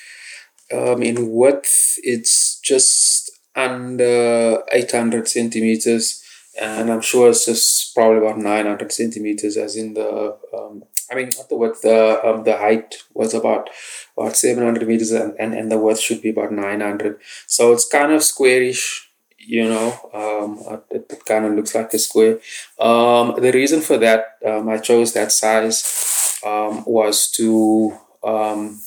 um, 0.72 1.02
in 1.02 1.32
width. 1.32 1.98
It's 2.02 2.60
just 2.60 3.30
under 3.56 4.62
800 4.72 5.28
centimeters, 5.28 6.22
and 6.60 6.90
I'm 6.90 7.00
sure 7.00 7.30
it's 7.30 7.46
just 7.46 7.94
probably 7.94 8.18
about 8.18 8.38
900 8.38 8.92
centimeters, 8.92 9.56
as 9.56 9.76
in 9.76 9.94
the 9.94 10.36
um, 10.56 10.84
I 11.10 11.14
mean, 11.14 11.30
not 11.36 11.48
the 11.48 11.56
width, 11.56 11.82
the 11.82 12.24
um, 12.26 12.44
the 12.44 12.56
height 12.56 12.96
was 13.12 13.34
about 13.34 13.70
about 14.16 14.36
700 14.36 14.86
meters, 14.86 15.12
and, 15.12 15.34
and, 15.38 15.54
and 15.54 15.70
the 15.70 15.78
width 15.78 16.00
should 16.00 16.22
be 16.22 16.30
about 16.30 16.52
900. 16.52 17.18
So 17.46 17.72
it's 17.72 17.88
kind 17.88 18.12
of 18.12 18.22
squarish, 18.22 19.08
you 19.38 19.64
know. 19.64 19.88
Um, 20.12 20.82
it, 20.90 21.06
it 21.10 21.24
kind 21.26 21.44
of 21.44 21.54
looks 21.54 21.74
like 21.74 21.92
a 21.94 21.98
square. 21.98 22.38
Um, 22.78 23.34
the 23.38 23.52
reason 23.52 23.80
for 23.80 23.98
that, 23.98 24.38
um, 24.46 24.68
I 24.68 24.78
chose 24.78 25.12
that 25.12 25.32
size, 25.32 26.40
um, 26.44 26.84
was 26.86 27.30
to 27.32 27.98
um, 28.22 28.80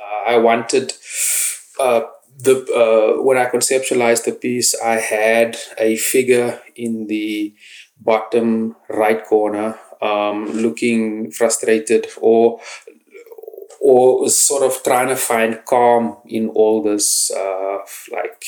uh, 0.00 0.30
I 0.30 0.36
wanted 0.38 0.92
uh, 1.80 2.02
the 2.38 2.64
uh, 2.72 3.22
when 3.22 3.36
I 3.38 3.46
conceptualized 3.46 4.24
the 4.24 4.32
piece, 4.32 4.74
I 4.80 4.96
had 4.96 5.56
a 5.78 5.96
figure 5.96 6.60
in 6.76 7.06
the 7.06 7.54
bottom 8.00 8.76
right 8.88 9.24
corner, 9.24 9.78
um, 10.02 10.46
looking 10.52 11.30
frustrated 11.30 12.06
or 12.20 12.60
or 13.80 14.28
sort 14.28 14.62
of 14.64 14.82
trying 14.82 15.08
to 15.08 15.16
find 15.16 15.64
calm 15.64 16.16
in 16.26 16.48
all 16.50 16.82
this 16.82 17.30
uh, 17.30 17.78
like 18.12 18.44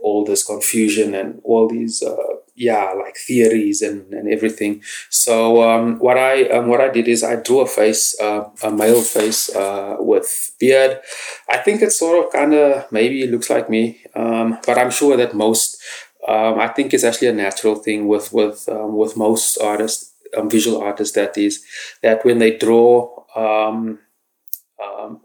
all 0.00 0.24
this 0.24 0.44
confusion 0.44 1.14
and 1.14 1.40
all 1.44 1.68
these 1.68 2.02
uh, 2.02 2.16
yeah 2.54 2.92
like 2.92 3.16
theories 3.16 3.82
and, 3.82 4.12
and 4.12 4.32
everything. 4.32 4.82
So 5.10 5.62
um, 5.62 5.98
what 5.98 6.16
i 6.18 6.44
um, 6.48 6.68
what 6.68 6.80
i 6.80 6.88
did 6.88 7.08
is 7.08 7.22
i 7.22 7.36
drew 7.36 7.60
a 7.60 7.66
face 7.66 8.16
uh, 8.20 8.44
a 8.62 8.70
male 8.70 9.02
face 9.02 9.54
uh, 9.54 9.96
with 9.98 10.52
beard. 10.60 11.00
I 11.48 11.58
think 11.58 11.82
it's 11.82 11.98
sort 11.98 12.24
of 12.24 12.32
kind 12.32 12.54
of 12.54 12.90
maybe 12.92 13.26
looks 13.26 13.50
like 13.50 13.68
me 13.70 14.00
um, 14.14 14.58
but 14.66 14.78
i'm 14.78 14.90
sure 14.90 15.16
that 15.16 15.34
most 15.34 15.80
um, 16.28 16.58
i 16.58 16.68
think 16.68 16.92
it's 16.92 17.04
actually 17.04 17.28
a 17.28 17.32
natural 17.32 17.74
thing 17.76 18.06
with 18.08 18.32
with 18.32 18.68
um, 18.68 18.96
with 18.96 19.16
most 19.16 19.58
artists 19.58 20.11
um, 20.36 20.50
visual 20.50 20.80
artists 20.82 21.14
that 21.14 21.36
is 21.36 21.64
that 22.02 22.24
when 22.24 22.38
they 22.38 22.56
draw 22.56 23.24
um, 23.36 23.98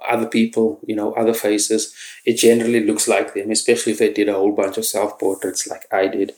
other 0.08 0.28
people, 0.28 0.80
you 0.86 0.96
know, 0.96 1.14
other 1.14 1.34
faces, 1.34 1.94
it 2.26 2.38
generally 2.38 2.86
looks 2.86 3.08
like 3.08 3.34
them, 3.34 3.52
especially 3.52 3.94
if 3.94 4.00
they 4.00 4.12
did 4.12 4.30
a 4.30 4.34
whole 4.34 4.52
bunch 4.52 4.78
of 4.78 4.86
self 4.86 5.20
portraits 5.20 5.68
like 5.68 5.86
I 5.92 6.08
did. 6.08 6.34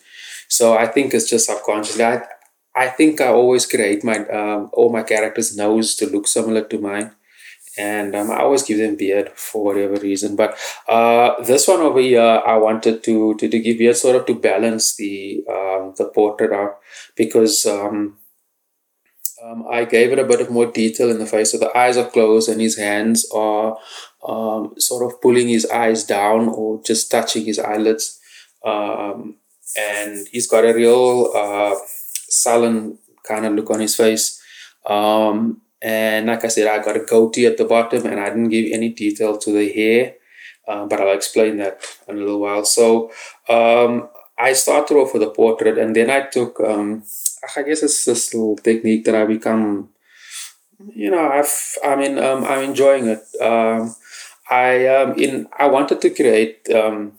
So 0.48 0.76
I 0.78 0.88
think 0.88 1.14
it's 1.14 1.30
just 1.30 1.46
subconsciously. 1.46 2.04
I, 2.04 2.24
I 2.76 2.88
think 2.88 3.22
I 3.22 3.28
always 3.28 3.66
create 3.66 4.04
my 4.04 4.26
um, 4.28 4.70
all 4.74 4.92
my 4.92 5.04
characters' 5.04 5.56
nose 5.56 5.96
to 5.96 6.08
look 6.08 6.28
similar 6.28 6.62
to 6.62 6.80
mine, 6.80 7.12
and 7.78 8.16
um, 8.16 8.32
I 8.32 8.40
always 8.40 8.64
give 8.64 8.78
them 8.78 8.96
beard 8.96 9.32
for 9.36 9.64
whatever 9.64 9.96
reason. 9.96 10.36
But 10.36 10.58
uh, 10.88 11.42
this 11.44 11.68
one 11.68 11.82
over 11.82 12.00
here, 12.00 12.22
I 12.22 12.58
wanted 12.58 13.04
to 13.04 13.36
to, 13.36 13.48
to 13.50 13.60
give 13.60 13.78
beard 13.78 13.98
sort 13.98 14.16
of 14.16 14.26
to 14.28 14.36
balance 14.36 14.96
the 14.96 15.44
um, 15.50 15.94
the 15.98 16.06
portrait 16.14 16.54
out 16.54 16.80
because. 17.16 17.66
Um, 17.66 18.18
um, 19.44 19.66
I 19.70 19.86
gave 19.86 20.12
it 20.12 20.20
a 20.20 20.26
bit 20.26 20.42
of 20.42 20.50
more 20.50 20.66
detail 20.66 21.10
in 21.10 21.20
the 21.20 21.26
face. 21.26 21.52
So 21.52 21.58
the 21.58 21.76
eyes 21.78 21.98
are 21.98 22.10
closed 22.10 22.50
and 22.50 22.60
his 22.60 22.78
hands 22.78 23.30
are 23.34 23.78
um, 24.28 24.76
sort 24.78 25.06
of 25.06 25.22
pulling 25.22 25.48
his 25.48 25.66
eyes 25.68 26.04
down 26.04 26.50
or 26.50 26.82
just 26.84 27.10
touching 27.10 27.46
his 27.46 27.60
eyelids. 27.60 28.20
Um, 28.66 29.36
and 29.78 30.28
he's 30.32 30.48
got 30.48 30.66
a 30.66 30.74
real 30.74 31.32
uh, 31.36 31.76
sullen 32.28 32.98
kind 33.24 33.46
of 33.46 33.54
look 33.54 33.70
on 33.70 33.80
his 33.80 33.96
face. 33.96 34.42
Um, 34.86 35.62
and 35.82 36.28
like 36.28 36.44
I 36.44 36.50
said, 36.50 36.68
I 36.68 36.84
got 36.84 36.98
a 36.98 37.06
goatee 37.06 37.46
at 37.46 37.58
the 37.58 37.66
bottom 37.66 38.06
and 38.06 38.20
I 38.20 38.30
didn't 38.30 38.50
give 38.50 38.72
any 38.72 38.90
detail 38.90 39.38
to 39.38 39.52
the 39.52 39.72
hair. 39.72 40.16
Uh, 40.68 40.86
but 40.86 41.00
I'll 41.00 41.16
explain 41.16 41.58
that 41.58 41.82
in 42.08 42.18
a 42.18 42.20
little 42.20 42.40
while. 42.40 42.66
So 42.66 43.12
um, 43.48 44.10
I 44.38 44.54
started 44.54 44.96
off 44.96 45.14
with 45.14 45.24
a 45.24 45.30
portrait 45.30 45.78
and 45.78 45.96
then 45.96 46.10
I 46.10 46.22
took 46.22 46.60
um, 46.60 47.04
I 47.56 47.64
guess 47.64 47.84
it's 47.84 48.06
this 48.06 48.34
little 48.34 48.58
technique 48.58 49.06
that 49.06 49.16
I 49.16 49.26
become, 49.26 49.90
you 50.94 51.10
know, 51.12 51.30
I've, 51.30 51.78
I 51.84 51.96
mean, 51.96 52.18
um, 52.18 52.44
I'm 52.44 52.64
enjoying 52.64 53.08
it. 53.08 53.24
Um, 53.42 53.96
I 54.50 54.88
um, 54.88 55.14
in 55.14 55.48
I 55.58 55.68
wanted 55.68 56.02
to 56.02 56.10
create 56.10 56.68
um, 56.74 57.14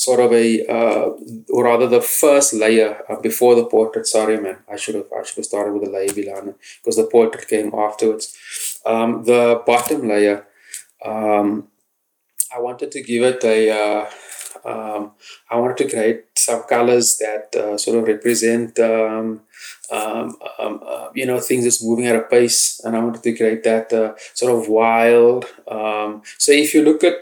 sort 0.00 0.20
of 0.20 0.32
a, 0.32 0.66
uh, 0.66 1.10
or 1.50 1.64
rather 1.64 1.86
the 1.86 2.00
first 2.00 2.52
layer 2.52 3.02
uh, 3.08 3.20
before 3.20 3.54
the 3.54 3.64
portrait. 3.64 4.06
Sorry, 4.06 4.40
man, 4.40 4.58
I 4.70 4.76
should 4.76 4.94
have 4.94 5.06
I 5.16 5.22
should 5.24 5.36
have 5.36 5.46
started 5.46 5.72
with 5.72 5.84
the 5.84 5.90
layer 5.90 6.12
because 6.12 6.96
the 6.96 7.04
portrait 7.04 7.48
came 7.48 7.72
afterwards. 7.74 8.36
Um, 8.84 9.24
the 9.24 9.62
bottom 9.66 10.08
layer, 10.08 10.46
um, 11.04 11.68
I 12.54 12.60
wanted 12.60 12.92
to 12.92 13.02
give 13.02 13.22
it 13.22 13.44
a. 13.44 13.70
Uh, 13.70 14.10
um, 14.62 15.12
I 15.50 15.56
wanted 15.56 15.78
to 15.78 15.88
create 15.88 16.29
some 16.50 16.62
colors 16.64 17.18
that 17.18 17.54
uh, 17.62 17.76
sort 17.78 17.98
of 17.98 18.04
represent, 18.14 18.78
um, 18.78 19.26
um, 19.98 20.36
um, 20.58 20.74
uh, 20.86 21.08
you 21.14 21.26
know, 21.26 21.40
things 21.40 21.64
that's 21.64 21.82
moving 21.88 22.06
at 22.06 22.16
a 22.16 22.22
pace, 22.22 22.80
and 22.84 22.96
I 22.96 23.00
wanted 23.04 23.22
to 23.22 23.36
create 23.36 23.62
that 23.64 23.92
uh, 23.92 24.14
sort 24.34 24.52
of 24.56 24.68
wild. 24.68 25.46
Um, 25.68 26.22
so 26.38 26.52
if 26.52 26.74
you 26.74 26.82
look 26.82 27.02
at 27.04 27.16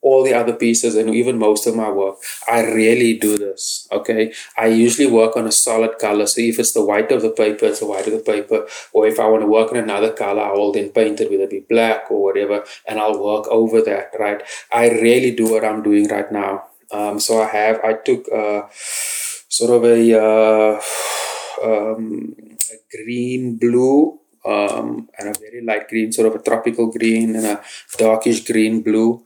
all 0.00 0.22
the 0.24 0.32
other 0.32 0.52
pieces 0.52 0.94
and 0.94 1.10
even 1.10 1.38
most 1.38 1.66
of 1.66 1.74
my 1.74 1.90
work, 1.90 2.16
I 2.48 2.58
really 2.80 3.12
do 3.18 3.36
this. 3.36 3.88
Okay, 3.98 4.32
I 4.56 4.66
usually 4.66 5.10
work 5.10 5.36
on 5.36 5.46
a 5.46 5.52
solid 5.52 5.98
color. 5.98 6.26
So 6.26 6.40
if 6.40 6.58
it's 6.62 6.72
the 6.72 6.84
white 6.84 7.10
of 7.10 7.22
the 7.22 7.30
paper, 7.30 7.66
it's 7.66 7.80
the 7.80 7.86
white 7.86 8.06
of 8.06 8.12
the 8.12 8.26
paper. 8.32 8.60
Or 8.92 9.06
if 9.06 9.18
I 9.18 9.26
want 9.32 9.42
to 9.42 9.48
work 9.48 9.72
on 9.72 9.78
another 9.78 10.12
color, 10.12 10.42
I 10.42 10.52
will 10.52 10.72
then 10.72 10.90
paint 10.90 11.20
it, 11.20 11.30
whether 11.30 11.44
it 11.44 11.50
be 11.50 11.64
black 11.74 12.10
or 12.12 12.22
whatever, 12.22 12.64
and 12.86 13.00
I'll 13.00 13.22
work 13.22 13.46
over 13.48 13.82
that. 13.82 14.12
Right. 14.18 14.40
I 14.72 14.88
really 14.90 15.32
do 15.42 15.50
what 15.52 15.64
I'm 15.64 15.82
doing 15.82 16.06
right 16.16 16.30
now. 16.30 16.52
Um, 16.92 17.20
so 17.20 17.42
I 17.42 17.48
have 17.48 17.80
I 17.84 17.92
took 17.94 18.26
uh, 18.32 18.62
sort 19.48 19.70
of 19.76 19.84
a, 19.84 20.00
uh, 20.14 20.80
um, 21.64 22.34
a 22.70 22.96
green 22.96 23.56
blue 23.56 24.18
um, 24.44 25.08
and 25.18 25.28
a 25.28 25.38
very 25.38 25.62
light 25.62 25.88
green, 25.88 26.12
sort 26.12 26.28
of 26.28 26.40
a 26.40 26.42
tropical 26.42 26.90
green 26.90 27.36
and 27.36 27.46
a 27.46 27.62
darkish 27.96 28.44
green 28.46 28.82
blue 28.82 29.24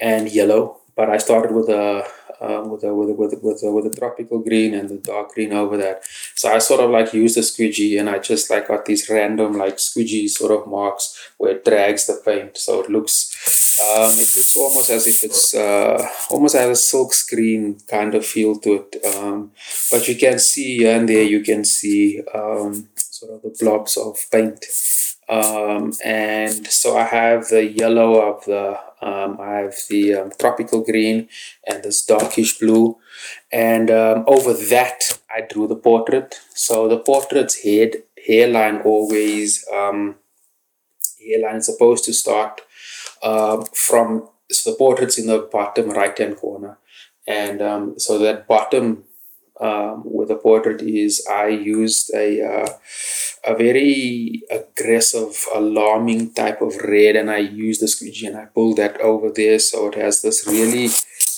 and 0.00 0.30
yellow. 0.30 0.80
But 0.96 1.10
I 1.10 1.18
started 1.18 1.52
with 1.52 1.68
a 1.68 2.04
uh, 2.40 2.62
with 2.68 2.84
a 2.84 2.94
with 2.94 3.10
a, 3.10 3.14
with 3.14 3.32
a, 3.32 3.38
with 3.42 3.62
a, 3.62 3.70
with 3.70 3.86
a 3.86 3.96
tropical 3.96 4.38
green 4.38 4.74
and 4.74 4.88
the 4.88 4.96
dark 4.96 5.30
green 5.34 5.52
over 5.52 5.76
that. 5.76 6.04
So 6.34 6.52
I 6.52 6.58
sort 6.58 6.80
of 6.80 6.90
like 6.90 7.14
used 7.14 7.38
a 7.38 7.42
squeegee 7.42 7.98
and 7.98 8.08
I 8.08 8.18
just 8.18 8.50
like 8.50 8.68
got 8.68 8.84
these 8.84 9.08
random 9.08 9.54
like 9.54 9.78
squeegee 9.78 10.28
sort 10.28 10.52
of 10.52 10.66
marks 10.66 11.30
where 11.38 11.52
it 11.52 11.64
drags 11.64 12.06
the 12.06 12.20
paint. 12.24 12.56
So 12.56 12.82
it 12.82 12.90
looks 12.90 13.63
um, 13.82 14.12
it 14.12 14.30
looks 14.36 14.56
almost 14.56 14.90
as 14.90 15.06
if 15.06 15.24
it's 15.24 15.54
uh, 15.54 16.08
almost 16.30 16.54
has 16.54 16.70
a 16.70 16.76
silk 16.76 17.12
screen 17.12 17.78
kind 17.88 18.14
of 18.14 18.24
feel 18.24 18.58
to 18.60 18.74
it. 18.74 19.04
Um, 19.04 19.52
but 19.90 20.06
you 20.06 20.16
can 20.16 20.38
see 20.38 20.86
and 20.86 21.08
there 21.08 21.22
you 21.22 21.40
can 21.40 21.64
see 21.64 22.22
um, 22.34 22.88
sort 22.96 23.32
of 23.32 23.42
the 23.42 23.56
blobs 23.58 23.96
of 23.96 24.24
paint. 24.30 24.64
Um, 25.28 25.92
and 26.04 26.66
so 26.66 26.96
I 26.96 27.04
have 27.04 27.48
the 27.48 27.64
yellow 27.64 28.20
of 28.20 28.44
the, 28.44 28.78
um, 29.00 29.38
I 29.40 29.56
have 29.56 29.74
the 29.88 30.14
um, 30.14 30.32
tropical 30.38 30.84
green 30.84 31.28
and 31.66 31.82
this 31.82 32.04
darkish 32.04 32.58
blue. 32.58 32.98
And 33.50 33.90
over 33.90 34.52
that, 34.52 35.18
I 35.34 35.40
drew 35.40 35.66
the 35.66 35.76
portrait. 35.76 36.40
So 36.54 36.88
the 36.88 36.98
portrait's 36.98 37.62
head, 37.62 38.02
hairline 38.26 38.82
always, 38.82 39.64
hairline 39.70 41.56
is 41.56 41.66
supposed 41.66 42.04
to 42.04 42.12
start 42.12 42.60
uh, 43.24 43.64
from, 43.86 44.28
so 44.50 44.70
the 44.70 44.76
portrait's 44.76 45.18
in 45.18 45.26
the 45.26 45.48
bottom 45.50 45.90
right 45.90 46.16
hand 46.16 46.36
corner. 46.36 46.78
And 47.26 47.60
um, 47.62 47.98
so 47.98 48.18
that 48.18 48.46
bottom 48.46 49.04
um, 49.60 50.02
with 50.04 50.28
the 50.28 50.36
portrait 50.36 50.82
is 50.82 51.26
I 51.30 51.48
used 51.48 52.12
a 52.14 52.42
uh, 52.42 52.68
a 53.46 53.54
very 53.54 54.42
aggressive, 54.50 55.46
alarming 55.54 56.32
type 56.32 56.60
of 56.62 56.76
red, 56.76 57.14
and 57.14 57.30
I 57.30 57.38
used 57.38 57.80
the 57.82 57.88
squeegee 57.88 58.26
and 58.26 58.36
I 58.36 58.46
pulled 58.46 58.78
that 58.78 59.00
over 59.00 59.30
there, 59.30 59.58
so 59.58 59.88
it 59.88 59.96
has 59.96 60.22
this 60.22 60.46
really 60.46 60.88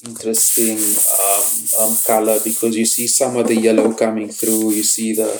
interesting 0.04 0.78
um, 0.78 1.88
um, 1.88 1.96
color 2.06 2.38
because 2.44 2.76
you 2.76 2.86
see 2.86 3.06
some 3.06 3.36
of 3.36 3.48
the 3.48 3.56
yellow 3.56 3.92
coming 3.94 4.28
through. 4.28 4.72
You 4.72 4.82
see 4.82 5.14
the 5.14 5.30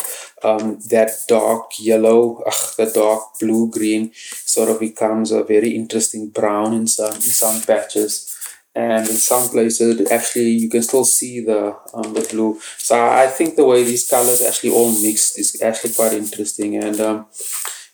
um, 0.42 0.78
that 0.90 1.10
dark 1.28 1.72
yellow, 1.78 2.42
ugh, 2.46 2.76
the 2.76 2.90
dark 2.92 3.22
blue 3.40 3.70
green, 3.70 4.12
sort 4.14 4.68
of 4.68 4.80
becomes 4.80 5.32
a 5.32 5.42
very 5.42 5.70
interesting 5.70 6.30
brown 6.30 6.74
in 6.74 6.86
some 6.86 7.14
in 7.14 7.20
some 7.20 7.60
patches. 7.62 8.32
And 8.74 9.08
in 9.08 9.16
some 9.16 9.48
places 9.48 10.10
actually 10.12 10.50
you 10.50 10.68
can 10.68 10.82
still 10.82 11.04
see 11.04 11.40
the 11.40 11.74
um, 11.94 12.12
the 12.12 12.28
blue. 12.30 12.60
So 12.76 12.94
i 12.94 13.26
think 13.26 13.56
the 13.56 13.64
way 13.64 13.82
these 13.82 14.06
colors 14.06 14.42
actually 14.42 14.70
all 14.70 14.92
mixed 15.00 15.38
is 15.38 15.62
actually 15.62 15.94
quite 15.94 16.12
interesting. 16.12 16.76
And 16.76 17.00
um, 17.00 17.26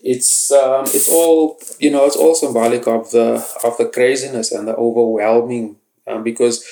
it's 0.03 0.51
um, 0.51 0.85
it's 0.87 1.09
all 1.09 1.61
you 1.79 1.91
know 1.91 2.05
it's 2.07 2.17
all 2.17 2.35
symbolic 2.35 2.87
of 2.89 3.11
the 3.13 3.47
of 3.63 3.79
the 3.79 3.87
craziness 3.87 4.51
and 4.51 4.67
the 4.67 4.75
overwhelming 4.75 5.77
um, 6.07 6.23
because 6.23 6.65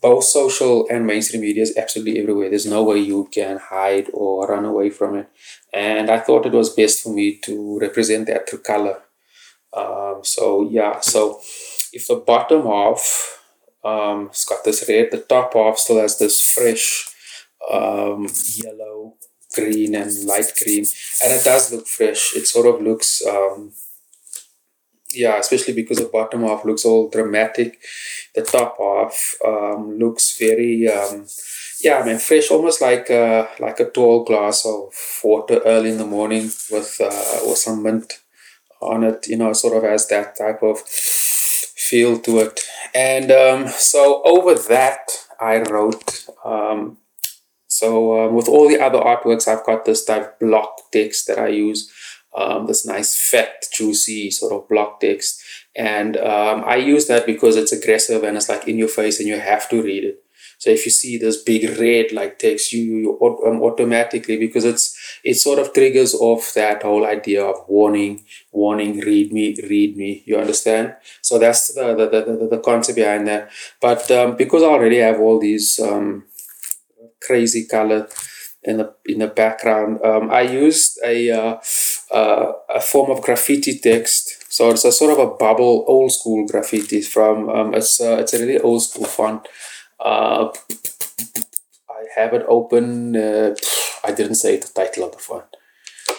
both 0.00 0.24
social 0.24 0.86
and 0.88 1.06
mainstream 1.06 1.42
media 1.42 1.62
is 1.62 1.76
absolutely 1.76 2.20
everywhere. 2.20 2.48
There's 2.48 2.66
no 2.66 2.82
way 2.82 2.98
you 2.98 3.28
can 3.32 3.58
hide 3.58 4.08
or 4.14 4.46
run 4.46 4.64
away 4.64 4.90
from 4.90 5.16
it. 5.16 5.28
And 5.72 6.10
i 6.10 6.18
thought 6.18 6.46
it 6.46 6.52
was 6.52 6.74
best 6.74 7.02
for 7.02 7.14
me 7.14 7.36
to 7.44 7.78
represent 7.78 8.26
that 8.26 8.48
through 8.48 8.60
color. 8.60 9.00
Um, 9.72 10.20
so 10.24 10.68
yeah 10.68 10.98
so 11.00 11.40
if 11.92 12.08
the 12.08 12.16
bottom 12.16 12.62
half 12.66 13.40
um, 13.84 14.26
it's 14.26 14.44
got 14.44 14.64
this 14.64 14.84
red, 14.88 15.10
the 15.10 15.18
top 15.18 15.54
half 15.54 15.78
still 15.78 16.00
has 16.00 16.18
this 16.18 16.40
fresh 16.40 17.08
um, 17.70 18.28
yellow, 18.56 19.14
green, 19.54 19.94
and 19.94 20.24
light 20.24 20.52
green, 20.62 20.84
and 21.22 21.32
it 21.32 21.44
does 21.44 21.72
look 21.72 21.86
fresh. 21.86 22.36
It 22.36 22.46
sort 22.46 22.66
of 22.66 22.82
looks, 22.82 23.24
um, 23.26 23.72
yeah, 25.12 25.38
especially 25.38 25.74
because 25.74 25.98
the 25.98 26.10
bottom 26.12 26.42
half 26.42 26.64
looks 26.64 26.84
all 26.84 27.08
dramatic. 27.08 27.80
The 28.34 28.42
top 28.42 28.76
half 28.78 29.34
um, 29.44 29.98
looks 29.98 30.38
very, 30.38 30.88
um, 30.88 31.26
yeah, 31.82 31.98
I 31.98 32.06
mean, 32.06 32.18
fresh, 32.18 32.50
almost 32.50 32.80
like 32.80 33.10
a, 33.10 33.48
like 33.58 33.80
a 33.80 33.90
tall 33.90 34.24
glass 34.24 34.64
of 34.66 34.92
water 35.24 35.60
early 35.64 35.90
in 35.90 35.98
the 35.98 36.06
morning 36.06 36.50
with 36.70 37.00
uh, 37.00 37.40
or 37.46 37.56
some 37.56 37.82
mint 37.82 38.20
on 38.80 39.04
it. 39.04 39.26
You 39.28 39.36
know, 39.36 39.52
sort 39.52 39.76
of 39.76 39.88
has 39.88 40.06
that 40.08 40.36
type 40.36 40.62
of 40.62 40.80
feel 40.80 42.18
to 42.20 42.40
it. 42.40 42.60
And 42.94 43.30
um, 43.30 43.68
so 43.68 44.22
over 44.24 44.54
that, 44.54 45.10
I 45.40 45.58
wrote. 45.62 46.26
Um, 46.44 46.98
so 47.66 48.26
um, 48.26 48.34
with 48.34 48.48
all 48.48 48.68
the 48.68 48.80
other 48.80 48.98
artworks, 48.98 49.48
I've 49.48 49.64
got 49.64 49.84
this 49.84 50.04
type 50.04 50.38
block 50.38 50.90
text 50.92 51.26
that 51.28 51.38
I 51.38 51.48
use. 51.48 51.90
Um, 52.36 52.66
this 52.66 52.86
nice 52.86 53.18
fat, 53.18 53.64
juicy 53.72 54.30
sort 54.30 54.52
of 54.52 54.68
block 54.68 55.00
text. 55.00 55.42
And 55.74 56.16
um, 56.16 56.62
I 56.64 56.76
use 56.76 57.06
that 57.08 57.26
because 57.26 57.56
it's 57.56 57.72
aggressive 57.72 58.22
and 58.22 58.36
it's 58.36 58.48
like 58.48 58.68
in 58.68 58.78
your 58.78 58.88
face 58.88 59.18
and 59.18 59.28
you 59.28 59.38
have 59.38 59.68
to 59.70 59.82
read 59.82 60.04
it. 60.04 60.24
So 60.60 60.68
if 60.68 60.84
you 60.84 60.92
see 60.92 61.16
this 61.16 61.42
big 61.42 61.78
red 61.80 62.12
like 62.12 62.38
text, 62.38 62.70
you, 62.74 62.82
you 62.82 63.42
um, 63.46 63.62
automatically 63.62 64.36
because 64.36 64.66
it's 64.66 64.94
it 65.24 65.34
sort 65.34 65.58
of 65.58 65.72
triggers 65.72 66.14
off 66.14 66.52
that 66.52 66.82
whole 66.82 67.06
idea 67.06 67.42
of 67.42 67.66
warning, 67.66 68.24
warning, 68.52 69.00
read 69.00 69.32
me, 69.32 69.56
read 69.70 69.96
me. 69.96 70.22
You 70.26 70.36
understand? 70.36 70.96
So 71.22 71.38
that's 71.38 71.72
the 71.72 71.94
the, 71.94 72.06
the, 72.08 72.48
the 72.50 72.58
concept 72.58 72.96
behind 72.96 73.26
that. 73.26 73.50
But 73.80 74.10
um, 74.10 74.36
because 74.36 74.62
I 74.62 74.66
already 74.66 74.98
have 74.98 75.18
all 75.18 75.40
these 75.40 75.80
um, 75.80 76.24
crazy 77.26 77.64
color 77.64 78.08
in 78.62 78.76
the 78.76 78.94
in 79.06 79.20
the 79.20 79.28
background, 79.28 80.04
um, 80.04 80.30
I 80.30 80.42
used 80.42 81.00
a 81.02 81.30
uh, 81.30 81.60
uh, 82.12 82.52
a 82.74 82.80
form 82.80 83.10
of 83.10 83.22
graffiti 83.22 83.78
text. 83.78 84.52
So 84.52 84.70
it's 84.70 84.84
a 84.84 84.92
sort 84.92 85.12
of 85.12 85.18
a 85.18 85.30
bubble, 85.36 85.84
old 85.86 86.12
school 86.12 86.46
graffiti 86.46 87.02
from 87.02 87.48
um, 87.48 87.74
it's 87.74 88.00
uh, 88.00 88.16
it's 88.20 88.34
a 88.34 88.38
really 88.38 88.58
old 88.58 88.82
school 88.82 89.04
font. 89.06 89.46
Uh, 89.98 90.48
I 91.88 92.02
have 92.16 92.34
it 92.34 92.44
open. 92.48 93.14
Uh, 93.16 93.54
I 94.02 94.12
didn't 94.12 94.36
say 94.36 94.56
the 94.56 94.68
title 94.68 95.04
of 95.04 95.12
the 95.12 95.18
font. 95.18 95.44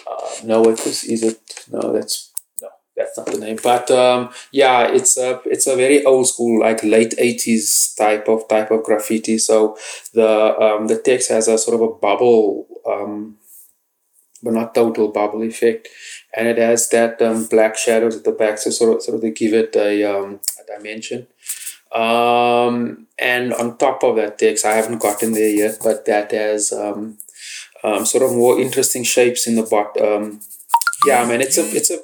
Uh, 0.06 0.30
no, 0.44 0.64
it 0.70 0.86
is. 0.86 1.04
Is 1.04 1.22
it? 1.22 1.66
No, 1.70 1.92
that's 1.92 2.32
no, 2.62 2.68
that's 2.96 3.18
not 3.18 3.26
the 3.26 3.38
name. 3.38 3.58
But 3.62 3.90
um, 3.90 4.30
yeah, 4.52 4.88
it's 4.88 5.18
a 5.18 5.40
it's 5.44 5.66
a 5.66 5.76
very 5.76 6.04
old 6.04 6.28
school, 6.28 6.60
like 6.60 6.82
late 6.82 7.14
eighties 7.18 7.94
type 7.98 8.28
of 8.28 8.48
type 8.48 8.70
of 8.70 8.84
graffiti. 8.84 9.38
So 9.38 9.76
the 10.14 10.56
um, 10.58 10.86
the 10.86 10.98
text 10.98 11.30
has 11.30 11.48
a 11.48 11.58
sort 11.58 11.74
of 11.74 11.82
a 11.82 11.92
bubble, 11.94 12.66
um, 12.86 13.36
but 14.42 14.52
not 14.52 14.74
total 14.74 15.08
bubble 15.08 15.42
effect, 15.42 15.88
and 16.36 16.48
it 16.48 16.58
has 16.58 16.88
that 16.90 17.20
um, 17.22 17.46
black 17.46 17.76
shadows 17.76 18.16
at 18.16 18.24
the 18.24 18.32
back, 18.32 18.58
so 18.58 18.70
sort 18.70 18.96
of 18.96 19.02
sort 19.02 19.16
of 19.16 19.22
to 19.22 19.30
give 19.30 19.54
it 19.54 19.74
a, 19.76 20.04
um, 20.04 20.40
a 20.60 20.76
dimension. 20.76 21.26
Um, 21.92 23.06
and 23.18 23.52
on 23.52 23.76
top 23.76 24.02
of 24.02 24.16
that 24.16 24.38
text, 24.38 24.64
I 24.64 24.74
haven't 24.74 25.02
gotten 25.02 25.32
there 25.32 25.50
yet, 25.50 25.78
but 25.84 26.06
that 26.06 26.32
has 26.32 26.72
um, 26.72 27.18
um, 27.84 28.06
sort 28.06 28.24
of 28.24 28.32
more 28.32 28.58
interesting 28.58 29.04
shapes 29.04 29.46
in 29.46 29.56
the 29.56 29.62
bottom. 29.62 30.04
Um, 30.04 30.40
yeah, 31.06 31.22
I 31.22 31.26
mean, 31.26 31.40
it's 31.40 31.58
a, 31.58 31.68
it's 31.76 31.90
a, 31.90 31.98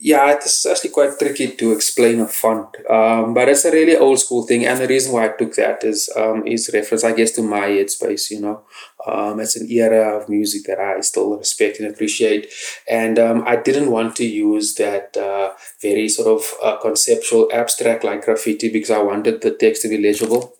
yeah, 0.00 0.32
it's 0.32 0.64
actually 0.64 0.90
quite 0.90 1.18
tricky 1.18 1.48
to 1.48 1.72
explain 1.72 2.20
a 2.20 2.28
font, 2.28 2.68
um, 2.88 3.34
but 3.34 3.48
it's 3.48 3.64
a 3.64 3.72
really 3.72 3.96
old 3.96 4.20
school 4.20 4.46
thing. 4.46 4.64
And 4.64 4.80
the 4.80 4.86
reason 4.86 5.12
why 5.12 5.26
I 5.26 5.36
took 5.36 5.54
that 5.56 5.82
is 5.82 6.08
um, 6.16 6.46
is 6.46 6.70
reference, 6.72 7.02
I 7.02 7.12
guess, 7.12 7.32
to 7.32 7.42
my 7.42 7.66
headspace. 7.68 8.30
You 8.30 8.40
know, 8.40 8.62
um, 9.06 9.40
it's 9.40 9.56
an 9.56 9.68
era 9.68 10.16
of 10.16 10.28
music 10.28 10.64
that 10.66 10.78
I 10.78 11.00
still 11.00 11.36
respect 11.36 11.80
and 11.80 11.92
appreciate, 11.92 12.52
and 12.88 13.18
um, 13.18 13.42
I 13.44 13.56
didn't 13.56 13.90
want 13.90 14.14
to 14.16 14.24
use 14.26 14.74
that 14.76 15.16
uh, 15.16 15.54
very 15.82 16.08
sort 16.08 16.28
of 16.28 16.54
uh, 16.62 16.76
conceptual, 16.76 17.48
abstract 17.52 18.04
like 18.04 18.24
graffiti 18.24 18.70
because 18.70 18.90
I 18.90 19.02
wanted 19.02 19.40
the 19.40 19.50
text 19.50 19.82
to 19.82 19.88
be 19.88 19.98
legible. 19.98 20.57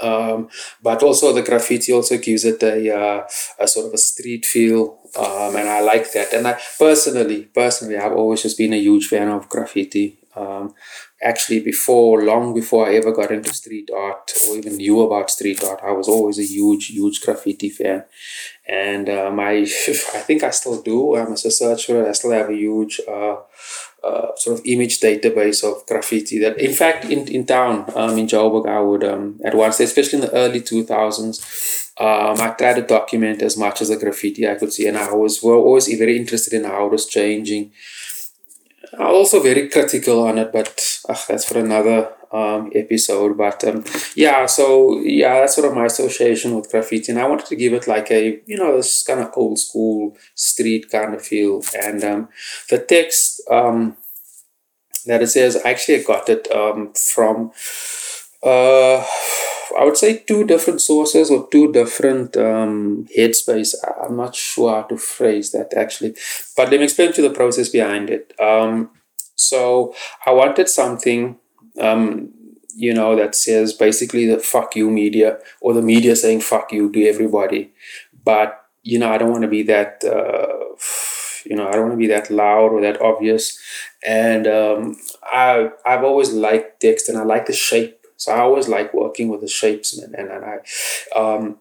Um, 0.00 0.48
but 0.82 1.02
also 1.02 1.32
the 1.32 1.42
graffiti 1.42 1.92
also 1.92 2.18
gives 2.18 2.44
it 2.44 2.62
a, 2.62 2.96
uh, 2.96 3.26
a 3.58 3.66
sort 3.66 3.86
of 3.86 3.94
a 3.94 3.98
street 3.98 4.46
feel 4.46 4.98
um, 5.16 5.56
and 5.56 5.68
I 5.68 5.80
like 5.80 6.12
that. 6.12 6.32
And 6.32 6.46
I 6.46 6.58
personally 6.78 7.44
personally 7.54 7.96
I've 7.96 8.12
always 8.12 8.42
just 8.42 8.58
been 8.58 8.72
a 8.72 8.78
huge 8.78 9.08
fan 9.08 9.28
of 9.28 9.48
graffiti. 9.48 10.18
Um, 10.36 10.74
actually 11.20 11.58
before 11.58 12.22
long 12.22 12.54
before 12.54 12.86
I 12.86 12.94
ever 12.94 13.10
got 13.10 13.32
into 13.32 13.52
street 13.52 13.90
art 13.92 14.32
or 14.48 14.56
even 14.56 14.76
knew 14.76 15.00
about 15.00 15.30
street 15.30 15.64
art 15.64 15.80
I 15.82 15.90
was 15.90 16.06
always 16.06 16.38
a 16.38 16.44
huge 16.44 16.88
huge 16.88 17.20
graffiti 17.22 17.70
fan. 17.70 18.04
And 18.68 19.08
um, 19.08 19.40
I 19.40 19.52
I 19.58 20.22
think 20.26 20.44
I 20.44 20.50
still 20.50 20.80
do. 20.82 21.16
I'm 21.16 21.28
a 21.28 21.30
researcher 21.30 22.06
I 22.08 22.12
still 22.12 22.32
have 22.32 22.50
a 22.50 22.54
huge 22.54 23.00
uh, 23.08 23.36
uh, 24.04 24.34
sort 24.36 24.58
of 24.58 24.64
image 24.66 25.00
database 25.00 25.64
of 25.64 25.84
graffiti 25.86 26.38
that 26.38 26.58
in 26.58 26.72
fact 26.72 27.04
in, 27.04 27.26
in 27.28 27.44
town 27.44 27.84
um, 27.96 28.16
in 28.16 28.26
Joburg 28.26 28.68
I 28.68 28.80
would 28.80 29.04
um, 29.04 29.40
at 29.44 29.54
once 29.54 29.80
especially 29.80 30.20
in 30.20 30.26
the 30.26 30.34
early 30.34 30.60
2000s 30.60 31.90
um, 32.00 32.40
I 32.40 32.54
tried 32.56 32.74
to 32.74 32.82
document 32.82 33.42
as 33.42 33.56
much 33.56 33.82
as 33.82 33.88
the 33.88 33.96
graffiti 33.96 34.48
I 34.48 34.54
could 34.54 34.72
see 34.72 34.86
and 34.86 34.96
I 34.96 35.12
was 35.12 35.42
were 35.42 35.56
always 35.56 35.88
very 35.88 36.16
interested 36.16 36.52
in 36.54 36.64
how 36.64 36.86
it 36.86 36.92
was 36.92 37.06
changing. 37.06 37.72
I'm 38.94 39.06
also 39.06 39.42
very 39.42 39.68
critical 39.68 40.26
on 40.26 40.38
it 40.38 40.52
but 40.52 40.80
uh, 41.08 41.16
that's 41.26 41.44
for 41.44 41.58
another 41.58 42.12
um, 42.32 42.70
episode 42.74 43.36
but 43.36 43.62
um, 43.64 43.84
yeah 44.14 44.46
so 44.46 44.98
yeah 45.00 45.40
that's 45.40 45.56
sort 45.56 45.68
of 45.68 45.74
my 45.74 45.86
association 45.86 46.54
with 46.54 46.70
graffiti 46.70 47.12
and 47.12 47.20
I 47.20 47.26
wanted 47.26 47.46
to 47.46 47.56
give 47.56 47.72
it 47.72 47.86
like 47.86 48.10
a 48.10 48.40
you 48.46 48.56
know 48.56 48.76
this 48.76 49.02
kind 49.02 49.20
of 49.20 49.32
old 49.34 49.58
school 49.58 50.16
street 50.34 50.90
kind 50.90 51.14
of 51.14 51.22
feel 51.22 51.62
and 51.82 52.02
um, 52.04 52.28
the 52.70 52.78
text 52.78 53.40
um, 53.50 53.96
that 55.06 55.22
it 55.22 55.28
says 55.28 55.56
I 55.56 55.70
actually 55.70 56.02
got 56.02 56.28
it 56.28 56.50
um, 56.54 56.92
from 56.94 57.52
uh, 58.42 59.04
I 59.78 59.84
would 59.84 59.96
say 59.96 60.18
two 60.18 60.44
different 60.44 60.80
sources 60.80 61.30
or 61.30 61.48
two 61.50 61.72
different 61.72 62.36
um, 62.36 63.06
headspace. 63.16 63.74
I'm 64.02 64.16
not 64.16 64.34
sure 64.34 64.70
how 64.74 64.82
to 64.82 64.96
phrase 64.96 65.52
that 65.52 65.74
actually, 65.74 66.14
but 66.56 66.70
let 66.70 66.78
me 66.78 66.84
explain 66.84 67.12
to 67.12 67.22
you 67.22 67.28
the 67.28 67.34
process 67.34 67.68
behind 67.68 68.10
it. 68.10 68.32
Um, 68.40 68.90
so 69.34 69.94
I 70.26 70.32
wanted 70.32 70.68
something 70.68 71.36
um, 71.80 72.32
you 72.78 72.94
know, 72.94 73.16
that 73.16 73.34
says 73.34 73.72
basically 73.72 74.26
the 74.26 74.38
fuck 74.38 74.76
you 74.76 74.88
media 74.88 75.38
or 75.60 75.74
the 75.74 75.82
media 75.82 76.14
saying 76.14 76.40
fuck 76.40 76.72
you 76.72 76.92
to 76.92 77.08
everybody. 77.08 77.72
But, 78.24 78.64
you 78.84 79.00
know, 79.00 79.10
I 79.10 79.18
don't 79.18 79.32
want 79.32 79.42
to 79.42 79.48
be 79.48 79.64
that, 79.64 80.04
uh, 80.04 80.76
you 81.44 81.56
know, 81.56 81.66
I 81.66 81.72
don't 81.72 81.88
want 81.88 81.92
to 81.94 81.96
be 81.96 82.06
that 82.06 82.30
loud 82.30 82.72
or 82.72 82.80
that 82.82 83.00
obvious. 83.00 83.58
And 84.06 84.46
um, 84.46 84.96
I, 85.24 85.70
I've 85.84 86.04
always 86.04 86.32
liked 86.32 86.80
text 86.80 87.08
and 87.08 87.18
I 87.18 87.24
like 87.24 87.46
the 87.46 87.52
shape. 87.52 88.06
So 88.16 88.32
I 88.32 88.40
always 88.40 88.68
like 88.68 88.94
working 88.94 89.28
with 89.28 89.40
the 89.40 89.48
shapes, 89.48 89.98
man. 89.98 90.14
And, 90.16 90.30
and 90.30 90.44
I, 90.44 91.18
um, 91.18 91.58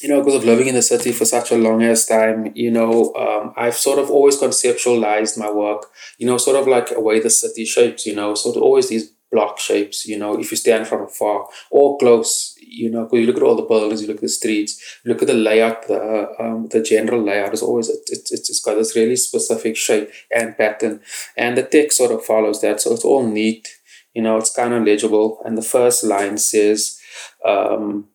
you 0.00 0.08
know, 0.08 0.20
because 0.20 0.36
of 0.36 0.44
living 0.44 0.68
in 0.68 0.74
the 0.74 0.82
city 0.82 1.12
for 1.12 1.24
such 1.24 1.50
a 1.50 1.56
long 1.56 1.82
ass 1.82 2.06
time, 2.06 2.52
you 2.54 2.70
know, 2.70 3.12
um, 3.14 3.52
I've 3.56 3.74
sort 3.74 3.98
of 3.98 4.10
always 4.10 4.40
conceptualized 4.40 5.36
my 5.36 5.50
work, 5.50 5.86
you 6.18 6.26
know, 6.26 6.38
sort 6.38 6.56
of 6.56 6.66
like 6.66 6.90
a 6.90 7.00
way 7.00 7.20
the 7.20 7.30
city 7.30 7.64
shapes, 7.64 8.06
you 8.06 8.14
know, 8.14 8.34
sort 8.34 8.56
of 8.56 8.62
always 8.62 8.88
these 8.88 9.12
block 9.30 9.58
shapes, 9.58 10.06
you 10.06 10.18
know, 10.18 10.38
if 10.38 10.50
you 10.50 10.56
stand 10.56 10.86
from 10.86 11.02
afar 11.02 11.48
or 11.70 11.98
close, 11.98 12.54
you 12.60 12.90
know, 12.90 13.08
you 13.12 13.26
look 13.26 13.36
at 13.36 13.42
all 13.42 13.56
the 13.56 13.62
buildings, 13.62 14.00
you 14.00 14.08
look 14.08 14.16
at 14.16 14.22
the 14.22 14.28
streets, 14.28 15.00
look 15.04 15.22
at 15.22 15.28
the 15.28 15.34
layout, 15.34 15.86
the 15.86 16.34
um, 16.38 16.68
the 16.68 16.82
general 16.82 17.22
layout 17.22 17.54
is 17.54 17.62
always, 17.62 17.88
it, 17.88 18.08
it, 18.08 18.28
it's 18.30 18.60
got 18.60 18.74
this 18.74 18.96
really 18.96 19.16
specific 19.16 19.76
shape 19.76 20.10
and 20.34 20.56
pattern. 20.56 21.00
And 21.36 21.56
the 21.56 21.62
text 21.62 21.98
sort 21.98 22.12
of 22.12 22.24
follows 22.24 22.60
that. 22.62 22.80
So 22.80 22.92
it's 22.92 23.04
all 23.04 23.26
neat, 23.26 23.68
you 24.14 24.22
know, 24.22 24.36
it's 24.36 24.54
kind 24.54 24.74
of 24.74 24.84
legible. 24.84 25.40
And 25.44 25.56
the 25.56 25.62
first 25.62 26.04
line 26.04 26.38
says, 26.38 27.00
um, 27.44 28.08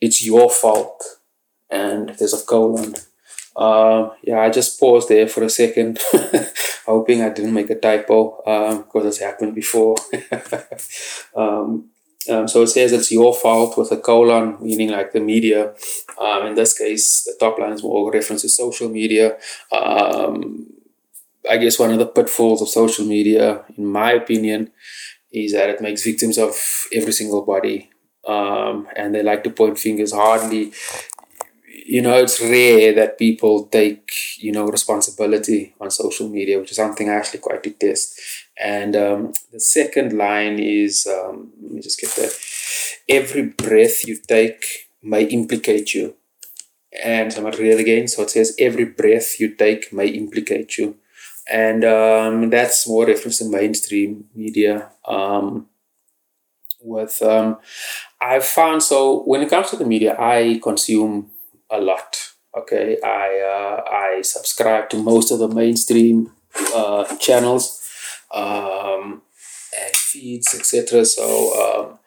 it's 0.00 0.24
your 0.24 0.50
fault. 0.50 1.04
And 1.70 2.10
there's 2.18 2.34
a 2.34 2.44
colon. 2.44 2.96
Uh, 3.56 4.10
yeah, 4.22 4.40
I 4.40 4.50
just 4.50 4.78
paused 4.80 5.08
there 5.08 5.28
for 5.28 5.42
a 5.42 5.50
second, 5.50 5.98
hoping 6.90 7.22
I 7.22 7.30
didn't 7.30 7.54
make 7.54 7.70
a 7.70 7.78
typo 7.78 8.42
um, 8.46 8.82
because 8.82 9.06
it's 9.06 9.18
happened 9.18 9.54
before. 9.54 9.96
um, 11.36 11.90
um, 12.28 12.46
so 12.46 12.62
it 12.62 12.68
says 12.68 12.92
it's 12.92 13.10
your 13.10 13.34
fault 13.34 13.78
with 13.78 13.90
a 13.92 13.96
colon, 13.96 14.58
meaning 14.60 14.90
like 14.90 15.12
the 15.12 15.20
media. 15.20 15.74
Um, 16.20 16.48
in 16.48 16.54
this 16.54 16.76
case, 16.76 17.24
the 17.24 17.34
top 17.40 17.58
line 17.58 17.72
is 17.72 17.82
more 17.82 18.12
reference 18.12 18.42
to 18.42 18.48
social 18.48 18.88
media. 18.88 19.38
Um, 19.72 20.66
I 21.48 21.56
guess 21.56 21.78
one 21.78 21.90
of 21.90 21.98
the 21.98 22.06
pitfalls 22.06 22.60
of 22.60 22.68
social 22.68 23.06
media, 23.06 23.64
in 23.76 23.86
my 23.86 24.12
opinion, 24.12 24.70
is 25.32 25.52
that 25.52 25.70
it 25.70 25.80
makes 25.80 26.04
victims 26.04 26.36
of 26.38 26.54
every 26.92 27.12
single 27.12 27.42
body. 27.42 27.90
Um, 28.26 28.86
and 28.96 29.14
they 29.14 29.22
like 29.22 29.42
to 29.44 29.50
point 29.50 29.78
fingers. 29.78 30.12
Hardly 30.12 30.72
you 31.72 32.02
know, 32.02 32.16
it's 32.16 32.40
rare 32.40 32.92
that 32.94 33.18
people 33.18 33.64
take, 33.66 34.12
you 34.38 34.50
know, 34.52 34.64
responsibility 34.66 35.74
on 35.80 35.90
social 35.90 36.28
media, 36.28 36.58
which 36.58 36.70
is 36.70 36.76
something 36.76 37.08
I 37.08 37.14
actually 37.14 37.40
quite 37.40 37.62
detest. 37.62 38.20
And 38.58 38.96
um, 38.96 39.32
the 39.52 39.60
second 39.60 40.12
line 40.12 40.58
is, 40.58 41.06
um, 41.06 41.52
let 41.62 41.72
me 41.72 41.80
just 41.80 42.00
get 42.00 42.10
that. 42.16 42.32
Every 43.08 43.42
breath 43.42 44.06
you 44.06 44.16
take 44.16 44.88
may 45.02 45.24
implicate 45.24 45.94
you. 45.94 46.14
And 47.04 47.32
I'm 47.34 47.42
going 47.42 47.52
to 47.52 47.62
read 47.62 47.74
it 47.74 47.80
again. 47.80 48.08
So 48.08 48.22
it 48.22 48.30
says, 48.30 48.56
every 48.58 48.84
breath 48.84 49.38
you 49.38 49.54
take 49.54 49.92
may 49.92 50.08
implicate 50.08 50.76
you. 50.76 50.96
And 51.50 51.84
um, 51.84 52.50
that's 52.50 52.88
more 52.88 53.06
reference 53.06 53.38
to 53.38 53.48
mainstream 53.48 54.24
media. 54.34 54.90
Um, 55.04 55.66
with 56.82 57.20
um, 57.22 57.58
I've 58.20 58.44
found 58.44 58.82
so 58.82 59.22
when 59.22 59.42
it 59.42 59.50
comes 59.50 59.70
to 59.70 59.76
the 59.76 59.84
media, 59.84 60.16
I 60.18 60.60
consume 60.62 61.30
a 61.70 61.80
lot. 61.80 62.32
Okay, 62.56 62.98
I 63.04 63.38
uh, 63.38 63.90
I 63.90 64.22
subscribe 64.22 64.90
to 64.90 64.96
most 64.96 65.30
of 65.30 65.38
the 65.38 65.48
mainstream 65.48 66.32
uh, 66.74 67.04
channels 67.18 67.80
um, 68.34 69.22
and 69.80 69.96
feeds, 69.96 70.54
etc. 70.54 71.04
So 71.04 71.26
um, 71.62 71.98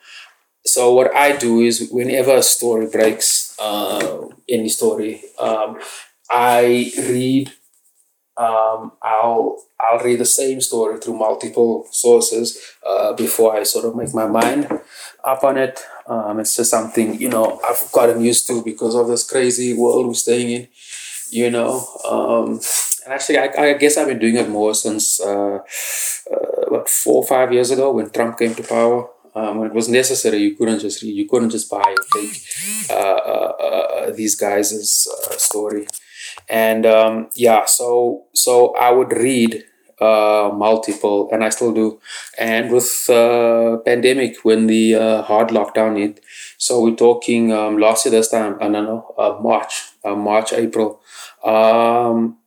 so 0.65 0.93
what 0.93 1.15
I 1.15 1.35
do 1.35 1.61
is 1.61 1.89
whenever 1.91 2.35
a 2.35 2.43
story 2.43 2.87
breaks, 2.87 3.55
uh, 3.59 4.27
any 4.49 4.69
story, 4.69 5.21
um, 5.39 5.79
I 6.29 6.91
read. 6.97 7.51
Um, 8.35 8.93
I'll 9.03 9.63
I'll 9.79 9.99
read 9.99 10.19
the 10.19 10.25
same 10.25 10.59
story 10.59 10.97
through 10.99 11.17
multiple 11.17 11.87
sources 11.91 12.57
uh, 12.85 13.13
before 13.13 13.55
I 13.55 13.61
sort 13.61 13.85
of 13.85 13.95
make 13.95 14.11
my 14.13 14.25
mind 14.25 14.67
up 15.23 15.43
on 15.43 15.57
it. 15.57 15.81
Um, 16.07 16.39
it's 16.39 16.55
just 16.55 16.71
something 16.71 17.19
you 17.19 17.29
know 17.29 17.59
I've 17.63 17.91
gotten 17.91 18.21
used 18.21 18.47
to 18.47 18.63
because 18.63 18.95
of 18.95 19.07
this 19.07 19.23
crazy 19.23 19.73
world 19.73 20.07
we're 20.07 20.13
staying 20.13 20.49
in. 20.51 20.67
You 21.29 21.49
know, 21.49 21.87
um, 22.07 22.59
and 23.05 23.13
actually, 23.13 23.39
I, 23.39 23.49
I 23.57 23.73
guess 23.73 23.97
I've 23.97 24.07
been 24.07 24.19
doing 24.19 24.35
it 24.35 24.49
more 24.49 24.75
since 24.75 25.19
uh, 25.19 25.55
uh, 25.55 26.65
what 26.67 26.89
four 26.89 27.23
or 27.23 27.27
five 27.27 27.51
years 27.51 27.71
ago 27.71 27.91
when 27.91 28.09
Trump 28.09 28.37
came 28.37 28.55
to 28.55 28.63
power. 28.63 29.09
Um, 29.35 29.57
when 29.57 29.69
it 29.69 29.73
was 29.73 29.89
necessary, 29.89 30.37
you 30.37 30.55
couldn't 30.55 30.79
just 30.79 31.01
read, 31.01 31.15
you 31.15 31.27
couldn't 31.27 31.49
just 31.49 31.67
buy 31.67 31.81
or 31.81 32.21
take 32.21 32.39
uh, 32.91 32.93
uh, 32.93 33.53
uh 33.59 34.11
these 34.11 34.35
guys' 34.35 35.07
uh, 35.07 35.37
story, 35.37 35.87
and 36.47 36.85
um, 36.85 37.29
yeah, 37.33 37.65
so 37.65 38.25
so 38.35 38.75
I 38.75 38.91
would 38.91 39.11
read 39.11 39.63
uh, 40.03 40.51
multiple, 40.53 41.29
and 41.31 41.43
I 41.43 41.49
still 41.49 41.73
do. 41.73 41.99
And 42.37 42.71
with 42.71 43.09
uh, 43.09 43.77
pandemic, 43.85 44.37
when 44.43 44.67
the 44.67 44.95
uh, 44.95 45.21
hard 45.23 45.49
lockdown 45.49 45.97
hit, 45.97 46.19
so 46.57 46.81
we're 46.81 46.95
talking 46.95 47.51
um, 47.51 47.77
last 47.77 48.05
year 48.05 48.11
this 48.11 48.29
time, 48.29 48.55
I 48.59 48.69
don't 48.69 48.85
know, 48.85 49.39
March, 49.41 49.73
uh, 50.03 50.15
March, 50.15 50.53
April. 50.53 51.01
Um, 51.43 52.37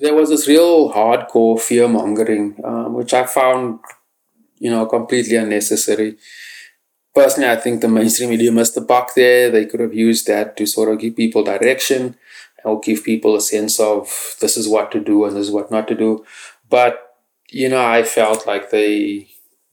there 0.00 0.14
was 0.14 0.30
this 0.30 0.48
real 0.48 0.92
hardcore 0.92 1.60
fear 1.60 1.88
mongering, 1.88 2.56
um, 2.64 2.94
which 2.94 3.12
I 3.14 3.24
found, 3.24 3.80
you 4.58 4.70
know, 4.70 4.86
completely 4.86 5.36
unnecessary. 5.36 6.16
Personally, 7.14 7.50
I 7.50 7.56
think 7.56 7.80
the 7.80 7.88
mainstream 7.88 8.30
media 8.30 8.50
missed 8.50 8.74
the 8.74 8.80
buck 8.80 9.14
there. 9.14 9.50
They 9.50 9.66
could 9.66 9.80
have 9.80 9.94
used 9.94 10.26
that 10.28 10.56
to 10.56 10.66
sort 10.66 10.88
of 10.90 10.98
give 10.98 11.14
people 11.14 11.44
direction 11.44 12.16
or 12.64 12.80
give 12.80 13.04
people 13.04 13.36
a 13.36 13.40
sense 13.40 13.80
of 13.80 14.36
this 14.40 14.56
is 14.56 14.68
what 14.68 14.90
to 14.92 15.00
do 15.00 15.24
and 15.24 15.36
this 15.36 15.46
is 15.46 15.50
what 15.50 15.70
not 15.70 15.88
to 15.88 15.94
do. 15.94 16.24
But, 16.68 17.16
you 17.50 17.68
know, 17.68 17.84
I 17.84 18.02
felt 18.02 18.46
like 18.46 18.70
they 18.70 19.28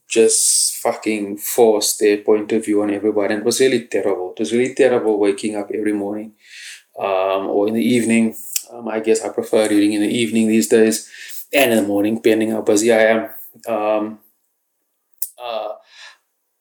just 0.08 0.76
fucking 0.78 1.38
forced 1.38 2.00
their 2.00 2.18
point 2.18 2.50
of 2.52 2.64
view 2.64 2.82
on 2.82 2.90
everybody. 2.90 3.34
And 3.34 3.42
it 3.42 3.46
was 3.46 3.60
really 3.60 3.86
terrible. 3.86 4.32
It 4.32 4.40
was 4.40 4.52
really 4.52 4.74
terrible 4.74 5.18
waking 5.18 5.56
up 5.56 5.70
every 5.72 5.92
morning 5.92 6.32
um, 6.98 7.46
or 7.48 7.68
in 7.68 7.74
the 7.74 7.84
evening. 7.84 8.34
Um, 8.72 8.88
I 8.88 9.00
guess 9.00 9.24
I 9.24 9.28
prefer 9.28 9.68
reading 9.68 9.92
in 9.92 10.02
the 10.02 10.08
evening 10.08 10.48
these 10.48 10.68
days 10.68 11.08
and 11.52 11.72
in 11.72 11.82
the 11.82 11.88
morning, 11.88 12.16
depending 12.16 12.50
how 12.50 12.62
busy 12.62 12.92
I 12.92 13.02
am. 13.02 13.30
Um, 13.68 14.18
uh, 15.42 15.74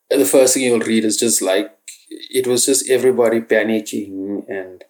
the 0.10 0.26
first 0.26 0.54
thing 0.54 0.64
you'll 0.64 0.80
read 0.80 1.04
is 1.06 1.18
just 1.18 1.42
like, 1.42 1.76
it 2.10 2.48
was 2.48 2.66
just 2.66 2.90
everybody 2.90 3.42
panicking 3.42 4.48
and 4.48 4.84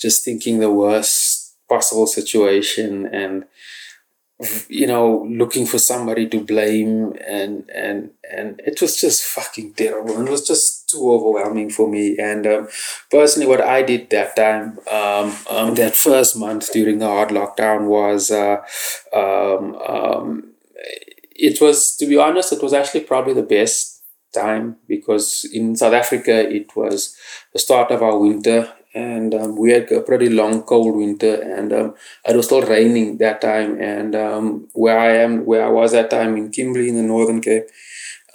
just 0.00 0.24
thinking 0.24 0.58
the 0.58 0.70
worst 0.70 1.56
possible 1.68 2.06
situation 2.06 3.06
and 3.06 3.44
you 4.68 4.86
know 4.86 5.26
looking 5.30 5.64
for 5.64 5.78
somebody 5.78 6.28
to 6.28 6.40
blame 6.44 7.14
and 7.26 7.70
and 7.70 8.10
and 8.36 8.60
it 8.66 8.80
was 8.82 9.00
just 9.00 9.24
fucking 9.24 9.72
terrible 9.74 10.18
and 10.18 10.26
it 10.26 10.30
was 10.30 10.46
just 10.46 10.90
too 10.90 11.12
overwhelming 11.12 11.70
for 11.70 11.88
me. 11.88 12.16
And 12.18 12.46
um, 12.46 12.68
personally 13.10 13.46
what 13.46 13.60
i 13.60 13.82
did 13.82 14.10
that 14.10 14.34
time 14.36 14.78
um, 14.90 15.36
um, 15.50 15.74
that 15.76 15.94
first 15.94 16.36
month 16.36 16.72
during 16.72 16.98
the 16.98 17.06
hard 17.06 17.28
lockdown 17.30 17.86
was 17.86 18.30
uh, 18.30 18.56
um, 19.12 19.74
um, 19.76 20.52
it 21.30 21.60
was 21.60 21.96
to 21.96 22.06
be 22.06 22.16
honest 22.16 22.52
it 22.52 22.62
was 22.62 22.72
actually 22.72 23.00
probably 23.00 23.34
the 23.34 23.42
best 23.42 24.02
time 24.34 24.76
because 24.88 25.48
in 25.52 25.76
south 25.76 25.92
africa 25.92 26.48
it 26.50 26.74
was 26.76 27.16
the 27.52 27.58
start 27.58 27.90
of 27.90 28.02
our 28.02 28.18
winter 28.18 28.72
and 28.94 29.34
um, 29.34 29.56
we 29.56 29.72
had 29.72 29.90
a 29.90 30.00
pretty 30.00 30.28
long 30.28 30.62
cold 30.62 30.96
winter 30.96 31.34
and 31.42 31.72
um, 31.72 31.94
it 32.28 32.36
was 32.36 32.46
still 32.46 32.62
raining 32.62 33.18
that 33.18 33.40
time. 33.40 33.80
And 33.80 34.14
um, 34.14 34.68
where 34.72 34.98
i 34.98 35.10
am 35.16 35.44
where 35.44 35.64
i 35.66 35.70
was 35.70 35.92
that 35.92 36.10
time 36.10 36.36
in 36.36 36.50
kimberley 36.50 36.88
in 36.88 36.96
the 36.96 37.02
northern 37.02 37.40
cape 37.40 37.66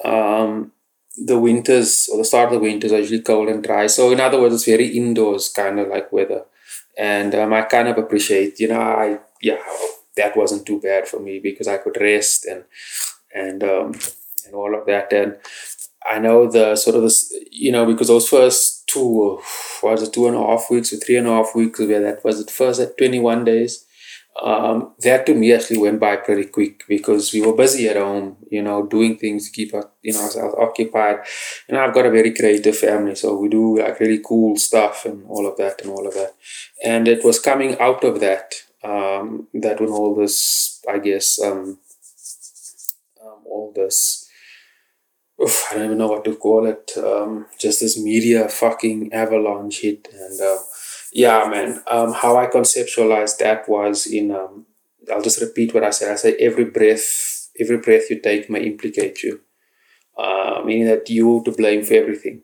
um, 0.04 0.72
the 1.18 1.38
winters 1.40 2.10
or 2.12 2.18
the 2.18 2.26
start 2.26 2.48
of 2.48 2.54
the 2.54 2.60
winters 2.60 2.92
are 2.94 3.00
usually 3.00 3.22
cold 3.22 3.50
and 3.50 3.64
dry. 3.64 3.88
So 3.88 4.12
in 4.12 4.20
other 4.20 4.40
words 4.40 4.56
it's 4.56 4.66
very 4.66 4.88
indoors 4.88 5.50
kind 5.50 5.80
of 5.80 5.88
like 5.90 6.12
weather. 6.12 6.46
And 6.98 7.34
um, 7.36 7.54
i 7.54 7.62
kind 7.62 7.88
of 7.88 7.98
appreciate 7.98 8.60
you 8.60 8.68
know 8.68 8.82
i 8.82 9.20
yeah 9.42 9.60
that 10.18 10.36
wasn't 10.36 10.66
too 10.66 10.82
bad 10.82 11.08
for 11.08 11.20
me 11.20 11.40
because 11.40 11.68
i 11.68 11.78
could 11.78 11.98
rest 12.02 12.46
and 12.46 12.64
and 13.34 13.64
um, 13.64 13.94
and 14.46 14.54
all 14.56 14.76
of 14.76 14.86
that. 14.88 15.12
And 15.14 15.38
i 16.06 16.20
know 16.20 16.50
the 16.50 16.76
sort 16.76 16.96
of 16.96 17.04
this 17.04 17.34
you 17.52 17.72
know 17.72 17.86
because 17.86 18.08
those 18.08 18.28
first 18.30 18.79
two 18.90 19.40
was 19.84 20.04
it 20.04 20.14
two 20.14 20.28
and 20.28 20.36
a 20.36 20.40
half 20.40 20.70
weeks 20.70 20.94
or 20.94 20.98
three 20.98 21.18
and 21.18 21.28
a 21.28 21.32
half 21.32 21.56
weeks 21.56 21.80
where 21.80 22.02
that 22.02 22.24
was 22.24 22.40
it 22.40 22.50
first 22.50 22.80
at 22.80 22.98
21 22.98 23.46
days 23.46 23.86
um, 24.42 24.94
that 25.00 25.26
to 25.26 25.34
me 25.34 25.54
actually 25.54 25.80
went 25.80 26.00
by 26.00 26.16
pretty 26.16 26.46
quick 26.46 26.84
because 26.88 27.34
we 27.34 27.42
were 27.42 27.56
busy 27.56 27.90
at 27.90 27.98
home, 27.98 28.38
you 28.50 28.62
know, 28.62 28.86
doing 28.86 29.18
things 29.18 29.46
to 29.46 29.52
keep 29.52 29.74
us, 29.74 29.86
you 30.02 30.14
know, 30.14 30.22
ourselves 30.22 30.56
occupied. 30.58 31.20
And 31.68 31.78
I've 31.78 31.94
got 31.94 32.06
a 32.06 32.12
very 32.12 32.34
creative 32.34 32.78
family, 32.78 33.16
so 33.16 33.36
we 33.36 33.50
do 33.50 33.80
like 33.80 34.00
really 34.00 34.22
cool 34.26 34.56
stuff 34.56 35.06
and 35.06 35.26
all 35.28 35.48
of 35.48 35.58
that 35.58 35.82
and 35.82 35.92
all 35.92 36.08
of 36.08 36.14
that. 36.14 36.36
And 36.84 37.08
it 37.08 37.24
was 37.24 37.40
coming 37.40 37.78
out 37.80 38.04
of 38.04 38.20
that 38.22 38.54
um, 38.84 39.48
that 39.54 39.82
when 39.82 39.90
all 39.90 40.16
this, 40.16 40.82
I 40.88 41.00
guess, 41.00 41.42
um, 41.42 41.80
um, 43.22 43.44
all 43.46 43.74
this 43.76 44.29
oof, 45.42 45.66
I 45.70 45.76
don't 45.76 45.86
even 45.86 45.98
know 45.98 46.08
what 46.08 46.26
to 46.26 46.36
call 46.36 46.66
it. 46.66 46.92
Um, 46.98 47.46
just 47.58 47.80
this 47.80 48.02
media 48.02 48.48
fucking 48.50 49.14
avalanche 49.14 49.82
hit, 49.82 50.08
and 50.14 50.42
uh, 50.42 50.58
yeah, 51.12 51.48
man. 51.50 51.82
Um, 51.90 52.14
how 52.14 52.38
I 52.38 52.48
conceptualized 52.48 53.38
that 53.40 53.68
was 53.68 54.06
in. 54.08 54.32
Um, 54.32 54.66
I'll 55.12 55.22
just 55.22 55.42
repeat 55.42 55.74
what 55.74 55.84
I 55.84 55.90
said. 55.90 56.12
I 56.12 56.16
say 56.16 56.36
every 56.40 56.66
breath, 56.66 57.50
every 57.60 57.78
breath 57.78 58.10
you 58.10 58.20
take 58.20 58.50
may 58.50 58.64
implicate 58.64 59.24
you, 59.24 59.42
uh, 60.18 60.62
meaning 60.64 60.86
that 60.86 61.10
you're 61.10 61.44
to 61.44 61.52
blame 61.52 61.84
for 61.84 61.96
everything. 61.96 62.44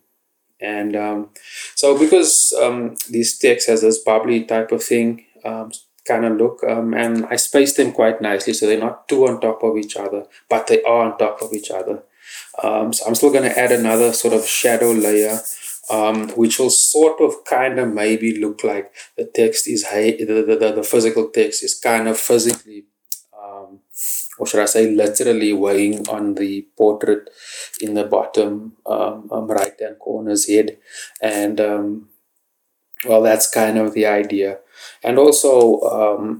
And 0.59 0.95
um, 0.95 1.29
so, 1.75 1.97
because 1.97 2.53
um, 2.61 2.95
this 3.09 3.37
text 3.37 3.67
has 3.67 3.81
this 3.81 3.99
bubbly 3.99 4.45
type 4.45 4.71
of 4.71 4.81
thing, 4.83 5.25
um, 5.43 5.71
kind 6.07 6.25
of 6.25 6.37
look, 6.37 6.63
um, 6.63 6.93
and 6.93 7.25
I 7.25 7.35
spaced 7.35 7.77
them 7.77 7.91
quite 7.91 8.21
nicely, 8.21 8.53
so 8.53 8.65
they're 8.65 8.79
not 8.79 9.07
too 9.07 9.27
on 9.27 9.41
top 9.41 9.63
of 9.63 9.77
each 9.77 9.97
other, 9.97 10.25
but 10.49 10.67
they 10.67 10.81
are 10.83 11.05
on 11.05 11.17
top 11.17 11.41
of 11.41 11.53
each 11.53 11.71
other. 11.71 12.03
Um, 12.63 12.93
so 12.93 13.05
I'm 13.05 13.15
still 13.15 13.31
going 13.31 13.43
to 13.43 13.59
add 13.59 13.71
another 13.71 14.13
sort 14.13 14.33
of 14.33 14.45
shadow 14.45 14.91
layer, 14.91 15.39
um, 15.89 16.29
which 16.29 16.59
will 16.59 16.69
sort 16.69 17.21
of 17.21 17.43
kind 17.45 17.79
of 17.79 17.93
maybe 17.93 18.39
look 18.39 18.63
like 18.63 18.93
the 19.17 19.25
text 19.25 19.67
is, 19.67 19.83
the, 19.83 20.25
the, 20.25 20.73
the, 20.73 20.83
physical 20.83 21.29
text 21.29 21.63
is 21.63 21.75
kind 21.75 22.07
of 22.07 22.17
physically, 22.17 22.85
um, 23.37 23.79
or 24.39 24.47
should 24.47 24.61
I 24.61 24.65
say 24.65 24.89
literally 24.89 25.53
weighing 25.53 26.07
on 26.07 26.35
the 26.35 26.67
portrait 26.77 27.29
in 27.81 27.93
the 27.93 28.05
bottom 28.05 28.77
um, 28.85 29.29
um, 29.31 29.47
right 29.47 29.73
hand 29.79 29.99
corner's 29.99 30.47
head. 30.47 30.77
And 31.21 31.59
um, 31.59 32.09
well, 33.05 33.21
that's 33.21 33.49
kind 33.49 33.77
of 33.77 33.93
the 33.93 34.05
idea. 34.05 34.59
And 35.03 35.19
also, 35.19 36.39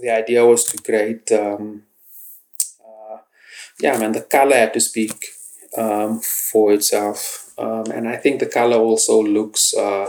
the 0.00 0.10
idea 0.10 0.44
was 0.44 0.64
to 0.64 0.78
create 0.78 1.30
um, 1.32 1.82
yeah, 3.80 3.98
man, 3.98 4.12
the 4.12 4.22
color 4.22 4.56
had 4.56 4.72
to 4.74 4.80
speak 4.80 5.26
um, 5.76 6.20
for 6.20 6.72
itself. 6.72 7.52
Um, 7.58 7.84
and 7.92 8.08
I 8.08 8.16
think 8.16 8.40
the 8.40 8.46
color 8.46 8.76
also 8.76 9.22
looks, 9.22 9.74
uh, 9.74 10.08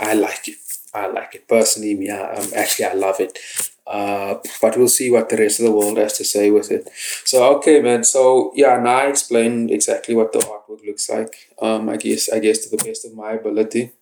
I 0.00 0.14
like 0.14 0.48
it. 0.48 0.56
I 0.94 1.06
like 1.06 1.34
it 1.34 1.48
personally. 1.48 1.96
Yeah, 2.00 2.34
um, 2.36 2.48
actually, 2.56 2.86
I 2.86 2.94
love 2.94 3.20
it. 3.20 3.38
Uh, 3.86 4.36
but 4.60 4.76
we'll 4.76 4.88
see 4.88 5.10
what 5.10 5.28
the 5.28 5.36
rest 5.36 5.60
of 5.60 5.66
the 5.66 5.72
world 5.72 5.98
has 5.98 6.16
to 6.18 6.24
say 6.24 6.50
with 6.50 6.70
it. 6.70 6.88
So 7.24 7.56
okay, 7.56 7.80
man. 7.80 8.04
So 8.04 8.52
yeah, 8.54 8.78
now 8.80 8.98
I 8.98 9.06
explained 9.06 9.70
exactly 9.70 10.14
what 10.14 10.32
the 10.32 10.40
artwork 10.40 10.84
looks 10.86 11.08
like. 11.08 11.34
Um, 11.60 11.88
I 11.88 11.96
guess 11.96 12.28
I 12.30 12.38
guess 12.38 12.58
to 12.66 12.76
the 12.76 12.82
best 12.82 13.04
of 13.06 13.14
my 13.14 13.32
ability. 13.32 13.92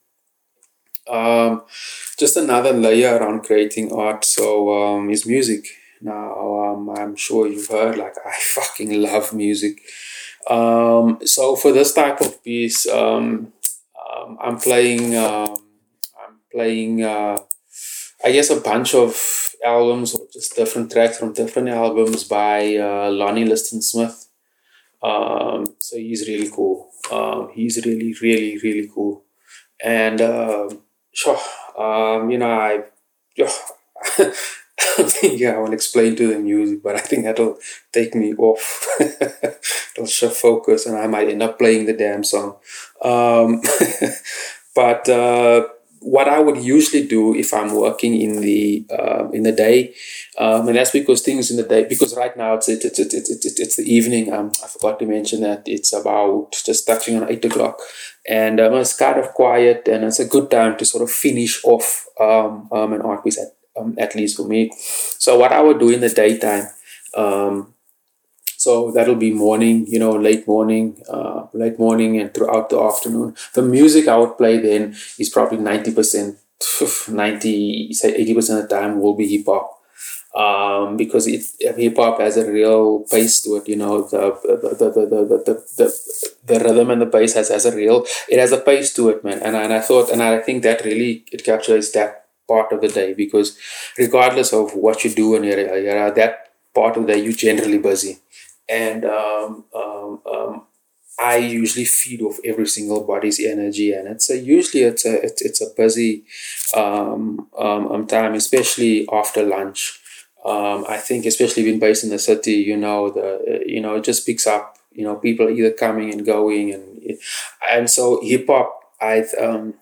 Um, 1.09 1.63
just 2.19 2.37
another 2.37 2.73
layer 2.73 3.17
around 3.17 3.45
creating 3.45 3.93
art. 3.93 4.25
So 4.25 4.73
um, 4.77 5.11
is 5.11 5.27
music. 5.27 5.67
Now, 6.01 6.65
um, 6.65 6.91
I'm 6.91 7.17
sure 7.17 7.47
you've 7.47 7.69
heard, 7.69 7.97
like, 7.97 8.15
I 8.25 8.33
fucking 8.41 9.01
love 9.03 9.33
music. 9.33 9.81
Um, 10.49 11.19
so 11.25 11.57
for 11.57 11.73
this 11.73 11.93
type 11.93 12.21
of 12.21 12.43
piece, 12.45 12.87
um, 12.89 13.53
um, 14.07 14.39
I'm 14.41 14.59
playing, 14.59 15.17
um, 15.17 15.57
I'm 16.23 16.37
playing, 16.53 17.03
uh, 17.03 17.39
I 18.25 18.33
guess, 18.33 18.51
a 18.51 18.61
bunch 18.61 18.95
of 18.95 19.51
albums 19.65 20.15
or 20.15 20.27
just 20.33 20.55
different 20.55 20.93
tracks 20.93 21.19
from 21.19 21.33
different 21.33 21.69
albums 21.69 22.25
by 22.25 22.77
uh, 22.77 23.11
Lonnie 23.11 23.45
Liston 23.45 23.83
Smith. 23.83 24.29
Um, 25.03 25.67
so 25.79 25.97
he's 25.97 26.29
really 26.29 26.51
cool. 26.51 26.91
He's 27.55 27.85
really, 27.85 28.15
really, 28.21 28.59
really 28.59 28.91
cool. 28.93 29.25
And, 29.83 30.21
uh, 30.21 30.69
sure, 31.13 31.39
you 32.31 32.39
know, 32.39 32.51
I, 32.51 32.85
yeah, 33.37 33.51
yeah, 35.23 35.53
I 35.53 35.59
will 35.59 35.73
explain 35.73 36.17
to 36.17 36.27
the 36.29 36.39
music, 36.39 36.83
but 36.83 36.97
I 36.97 36.99
think 36.99 37.25
that'll 37.25 37.59
take 37.93 38.15
me 38.15 38.35
off. 38.35 38.87
It'll 39.01 40.07
shift 40.07 40.37
focus, 40.37 40.87
and 40.87 40.97
I 40.97 41.07
might 41.07 41.29
end 41.29 41.43
up 41.43 41.59
playing 41.59 41.87
the 41.87 41.95
damn 41.95 42.25
song. 42.25 42.57
Um, 43.03 43.63
but 44.75 45.09
uh, 45.09 45.69
what 46.01 46.29
I 46.29 46.39
would 46.41 46.59
usually 46.59 47.07
do 47.07 47.35
if 47.35 47.55
I'm 47.55 47.75
working 47.75 48.21
in 48.21 48.41
the 48.41 48.87
uh, 48.91 49.31
in 49.31 49.45
the 49.45 49.53
day, 49.53 49.95
um, 50.39 50.69
and 50.69 50.77
that's 50.77 50.91
because 50.91 51.23
things 51.23 51.51
in 51.51 51.57
the 51.57 51.63
day 51.63 51.85
because 51.85 52.15
right 52.15 52.37
now 52.37 52.55
it's 52.55 52.69
it's 52.69 52.85
it's 52.85 52.99
it's, 52.99 53.31
it's, 53.31 53.61
it's 53.61 53.77
the 53.77 53.95
evening. 53.95 54.33
Um, 54.33 54.53
I 54.63 54.69
forgot 54.69 54.99
to 54.99 55.07
mention 55.07 55.41
that 55.41 55.63
it's 55.67 55.95
about 55.95 56.53
just 56.53 56.87
touching 56.87 57.17
on 57.17 57.31
eight 57.31 57.45
o'clock, 57.45 57.81
and 58.29 58.61
um, 58.61 58.75
it's 58.75 58.97
kind 58.97 59.19
of 59.19 59.33
quiet, 59.33 59.89
and 59.89 60.05
it's 60.05 60.21
a 60.21 60.29
good 60.29 60.51
time 60.51 60.77
to 60.77 60.85
sort 60.85 61.03
of 61.03 61.11
finish 61.11 61.65
off 61.65 62.07
um, 62.21 62.69
um 62.71 62.93
an 62.93 63.01
art 63.01 63.25
piece 63.25 63.39
at 63.39 63.56
um, 63.79 63.95
at 63.99 64.15
least 64.15 64.37
for 64.37 64.47
me. 64.47 64.71
So 65.19 65.39
what 65.39 65.53
I 65.53 65.61
would 65.61 65.79
do 65.79 65.91
in 65.91 66.01
the 66.01 66.09
daytime, 66.09 66.67
um, 67.17 67.75
so 68.57 68.91
that'll 68.91 69.17
be 69.17 69.33
morning, 69.33 69.87
you 69.87 69.99
know, 69.99 70.13
late 70.13 70.47
morning, 70.49 71.03
uh, 71.09 71.47
late 71.53 71.79
morning, 71.79 72.19
and 72.21 72.33
throughout 72.33 72.71
the 72.71 72.81
afternoon. 72.81 73.37
The 73.55 73.63
music 73.63 74.09
I 74.09 74.17
would 74.17 74.37
play 74.39 74.59
then 74.59 74.97
is 75.19 75.29
probably 75.29 75.59
ninety 75.59 75.93
percent, 75.93 76.39
ninety 77.09 77.93
say 77.93 78.15
eighty 78.15 78.35
percent 78.35 78.63
of 78.63 78.69
the 78.69 78.75
time 78.77 79.01
will 79.01 79.15
be 79.15 79.29
hip 79.29 79.47
hop. 79.47 79.73
um, 80.37 80.97
because 80.97 81.27
it 81.27 81.43
hip 81.77 81.97
hop 81.97 82.21
has 82.21 82.37
a 82.37 82.51
real 82.51 83.01
pace 83.11 83.41
to 83.43 83.57
it. 83.57 83.69
You 83.69 83.77
know, 83.77 84.03
the 84.03 84.37
the 84.45 84.69
the 84.77 84.91
the 84.91 85.25
the, 85.47 85.55
the, 85.79 85.89
the, 86.45 86.61
rhythm 86.65 86.91
and 86.91 87.01
the 87.01 87.07
bass 87.07 87.35
has, 87.35 87.49
has 87.49 87.65
a 87.65 87.75
real 87.75 88.05
it 88.29 88.39
has 88.39 88.53
a 88.53 88.59
pace 88.59 88.93
to 88.95 89.09
it, 89.09 89.25
man. 89.25 89.41
And 89.41 89.57
and 89.57 89.73
I 89.73 89.81
thought 89.81 90.11
and 90.11 90.23
I 90.23 90.39
think 90.41 90.63
that 90.63 90.85
really 90.85 91.25
it 91.33 91.45
captures 91.45 91.93
that 91.93 92.26
part 92.49 92.73
of 92.73 92.81
the 92.81 92.89
day 92.89 93.15
because 93.15 93.59
regardless 93.99 94.53
of 94.53 94.75
what 94.75 95.05
you 95.05 95.11
do 95.11 95.35
in 95.35 95.45
your 95.45 95.59
area, 95.59 96.13
that 96.13 96.53
part 96.75 96.97
of 96.97 97.07
the 97.07 97.13
day 97.15 97.23
you're 97.23 97.33
generally 97.33 97.79
busy, 97.79 98.19
and 98.69 99.05
um, 99.05 99.65
um, 99.75 100.21
um, 100.31 100.63
I 101.19 101.37
usually 101.37 101.87
feed 101.87 102.21
off 102.23 102.39
every 102.45 102.67
single 102.67 103.05
body's 103.05 103.41
energy, 103.41 103.93
and 103.93 104.09
it's 104.09 104.29
a 104.31 104.39
usually 104.39 104.83
it's 104.83 105.05
a 105.05 105.23
it's, 105.25 105.43
it's 105.43 105.61
a 105.61 105.71
busy 105.77 106.25
um, 106.77 107.49
um, 107.59 107.91
um 107.93 108.07
time, 108.07 108.35
especially 108.35 109.09
after 109.13 109.43
lunch 109.43 110.01
um, 110.47 110.85
I 110.89 110.97
think 110.99 111.27
especially 111.27 111.65
being 111.65 111.81
based 111.81 112.05
in 112.05 112.11
the 112.11 112.21
city, 112.21 112.53
you 112.53 112.77
know, 112.77 113.11
the 113.11 113.65
you 113.67 113.81
know 113.81 113.97
it 113.97 114.05
just 114.05 114.25
picks 114.25 114.47
up. 114.47 114.79
You 114.93 115.05
know, 115.05 115.17
people 115.17 115.51
either 115.51 115.73
coming 115.73 116.13
and 116.13 116.25
going, 116.25 116.73
and 116.73 117.19
and 117.69 117.91
so 117.91 118.21
hip 118.23 118.47
hop, 118.47 118.81
I 119.01 119.25
um, 119.41 119.75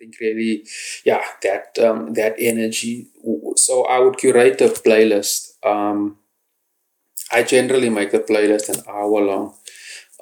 think 0.00 0.14
really, 0.20 0.66
yeah, 1.04 1.22
that 1.42 1.78
um, 1.78 2.14
that 2.14 2.34
energy. 2.38 3.08
So 3.56 3.84
I 3.84 3.98
would 4.00 4.16
curate 4.16 4.60
a 4.62 4.68
playlist. 4.68 5.52
Um, 5.64 6.16
I 7.30 7.42
generally 7.42 7.90
make 7.90 8.10
the 8.10 8.20
playlist 8.20 8.68
an 8.70 8.82
hour 8.88 9.20
long. 9.20 9.54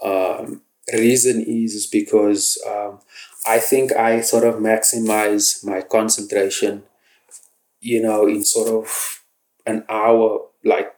Um, 0.02 0.62
reason 0.92 1.42
is, 1.42 1.74
is 1.74 1.86
because 1.86 2.58
um, 2.68 3.00
I 3.46 3.58
think 3.60 3.92
I 3.92 4.20
sort 4.20 4.44
of 4.44 4.56
maximize 4.56 5.64
my 5.64 5.80
concentration, 5.82 6.82
you 7.80 8.02
know, 8.02 8.26
in 8.26 8.44
sort 8.44 8.68
of 8.68 9.22
an 9.66 9.84
hour 9.88 10.46
like 10.64 10.92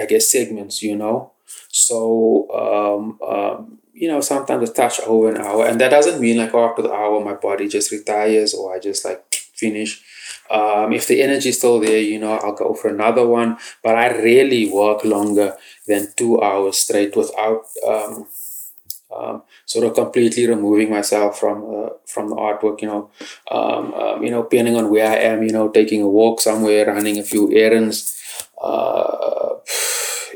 I 0.00 0.06
guess 0.06 0.30
segments, 0.32 0.82
you 0.82 0.96
know. 0.96 1.32
So 1.68 2.48
um, 2.54 3.18
um, 3.26 3.79
you 3.92 4.08
know, 4.08 4.20
sometimes 4.20 4.68
a 4.70 4.72
touch 4.72 5.00
over 5.00 5.30
an 5.30 5.38
hour, 5.38 5.66
and 5.66 5.80
that 5.80 5.90
doesn't 5.90 6.20
mean 6.20 6.38
like 6.38 6.54
after 6.54 6.82
the 6.82 6.92
hour 6.92 7.22
my 7.24 7.34
body 7.34 7.68
just 7.68 7.90
retires 7.90 8.54
or 8.54 8.74
I 8.74 8.78
just 8.78 9.04
like 9.04 9.22
finish. 9.34 10.02
Um, 10.50 10.92
if 10.92 11.06
the 11.06 11.22
energy 11.22 11.50
is 11.50 11.58
still 11.58 11.78
there, 11.78 12.00
you 12.00 12.18
know, 12.18 12.32
I'll 12.32 12.54
go 12.54 12.74
for 12.74 12.88
another 12.88 13.26
one. 13.26 13.56
But 13.84 13.94
I 13.96 14.08
rarely 14.10 14.68
work 14.70 15.04
longer 15.04 15.56
than 15.86 16.08
two 16.16 16.40
hours 16.42 16.78
straight 16.78 17.14
without 17.16 17.66
um, 17.86 18.26
um, 19.14 19.42
sort 19.66 19.86
of 19.86 19.94
completely 19.94 20.46
removing 20.46 20.90
myself 20.90 21.38
from 21.38 21.58
uh, 21.64 21.88
from 22.06 22.28
the 22.30 22.36
artwork. 22.36 22.80
You 22.82 22.88
know, 22.88 23.10
um, 23.50 23.94
um, 23.94 24.22
you 24.22 24.30
know, 24.30 24.42
depending 24.42 24.76
on 24.76 24.90
where 24.90 25.10
I 25.10 25.16
am, 25.16 25.42
you 25.42 25.52
know, 25.52 25.68
taking 25.68 26.02
a 26.02 26.08
walk 26.08 26.40
somewhere, 26.40 26.86
running 26.86 27.18
a 27.18 27.22
few 27.24 27.52
errands. 27.52 28.16
Uh, 28.62 29.56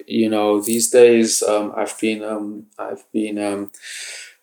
you 0.06 0.28
know, 0.28 0.60
these 0.60 0.90
days 0.90 1.42
um, 1.42 1.72
I've 1.76 1.98
been 2.00 2.22
um, 2.22 2.66
I've 2.78 3.04
been 3.12 3.38
um, 3.38 3.70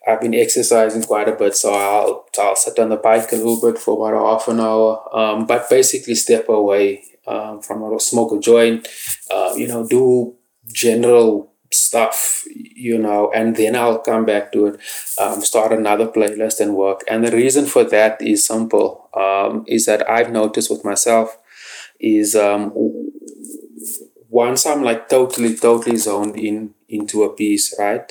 I've 0.06 0.20
been 0.20 0.34
exercising 0.34 1.02
quite 1.02 1.28
a 1.28 1.32
bit, 1.32 1.56
so 1.56 1.72
I'll 1.72 2.26
I'll 2.38 2.56
sit 2.56 2.78
on 2.78 2.88
the 2.88 2.96
bike 2.96 3.32
a 3.32 3.36
little 3.36 3.60
bit 3.60 3.78
for 3.78 4.08
about 4.08 4.40
half 4.40 4.48
an 4.48 4.60
hour. 4.60 5.16
Um, 5.16 5.46
but 5.46 5.68
basically, 5.70 6.14
step 6.14 6.48
away 6.48 7.04
um, 7.26 7.60
from 7.62 7.82
a 7.82 8.00
smoke 8.00 8.32
a 8.32 8.40
joint. 8.40 8.88
Uh, 9.30 9.54
you 9.56 9.68
know, 9.68 9.86
do 9.86 10.34
general 10.72 11.52
stuff, 11.74 12.44
you 12.54 12.98
know, 12.98 13.30
and 13.34 13.56
then 13.56 13.76
I'll 13.76 13.98
come 13.98 14.24
back 14.24 14.52
to 14.52 14.66
it, 14.66 14.80
um, 15.18 15.40
start 15.42 15.72
another 15.72 16.06
playlist 16.06 16.60
and 16.60 16.74
work. 16.74 17.02
And 17.08 17.24
the 17.24 17.32
reason 17.32 17.66
for 17.66 17.84
that 17.84 18.20
is 18.20 18.46
simple, 18.46 19.08
um, 19.14 19.64
is 19.66 19.86
that 19.86 20.08
I've 20.08 20.30
noticed 20.30 20.70
with 20.70 20.84
myself 20.84 21.38
is 22.00 22.34
um, 22.34 22.72
once 24.32 24.64
I'm 24.64 24.82
like 24.82 25.10
totally, 25.10 25.54
totally 25.54 25.96
zoned 25.96 26.36
in 26.36 26.74
into 26.88 27.22
a 27.22 27.34
piece, 27.34 27.78
right? 27.78 28.10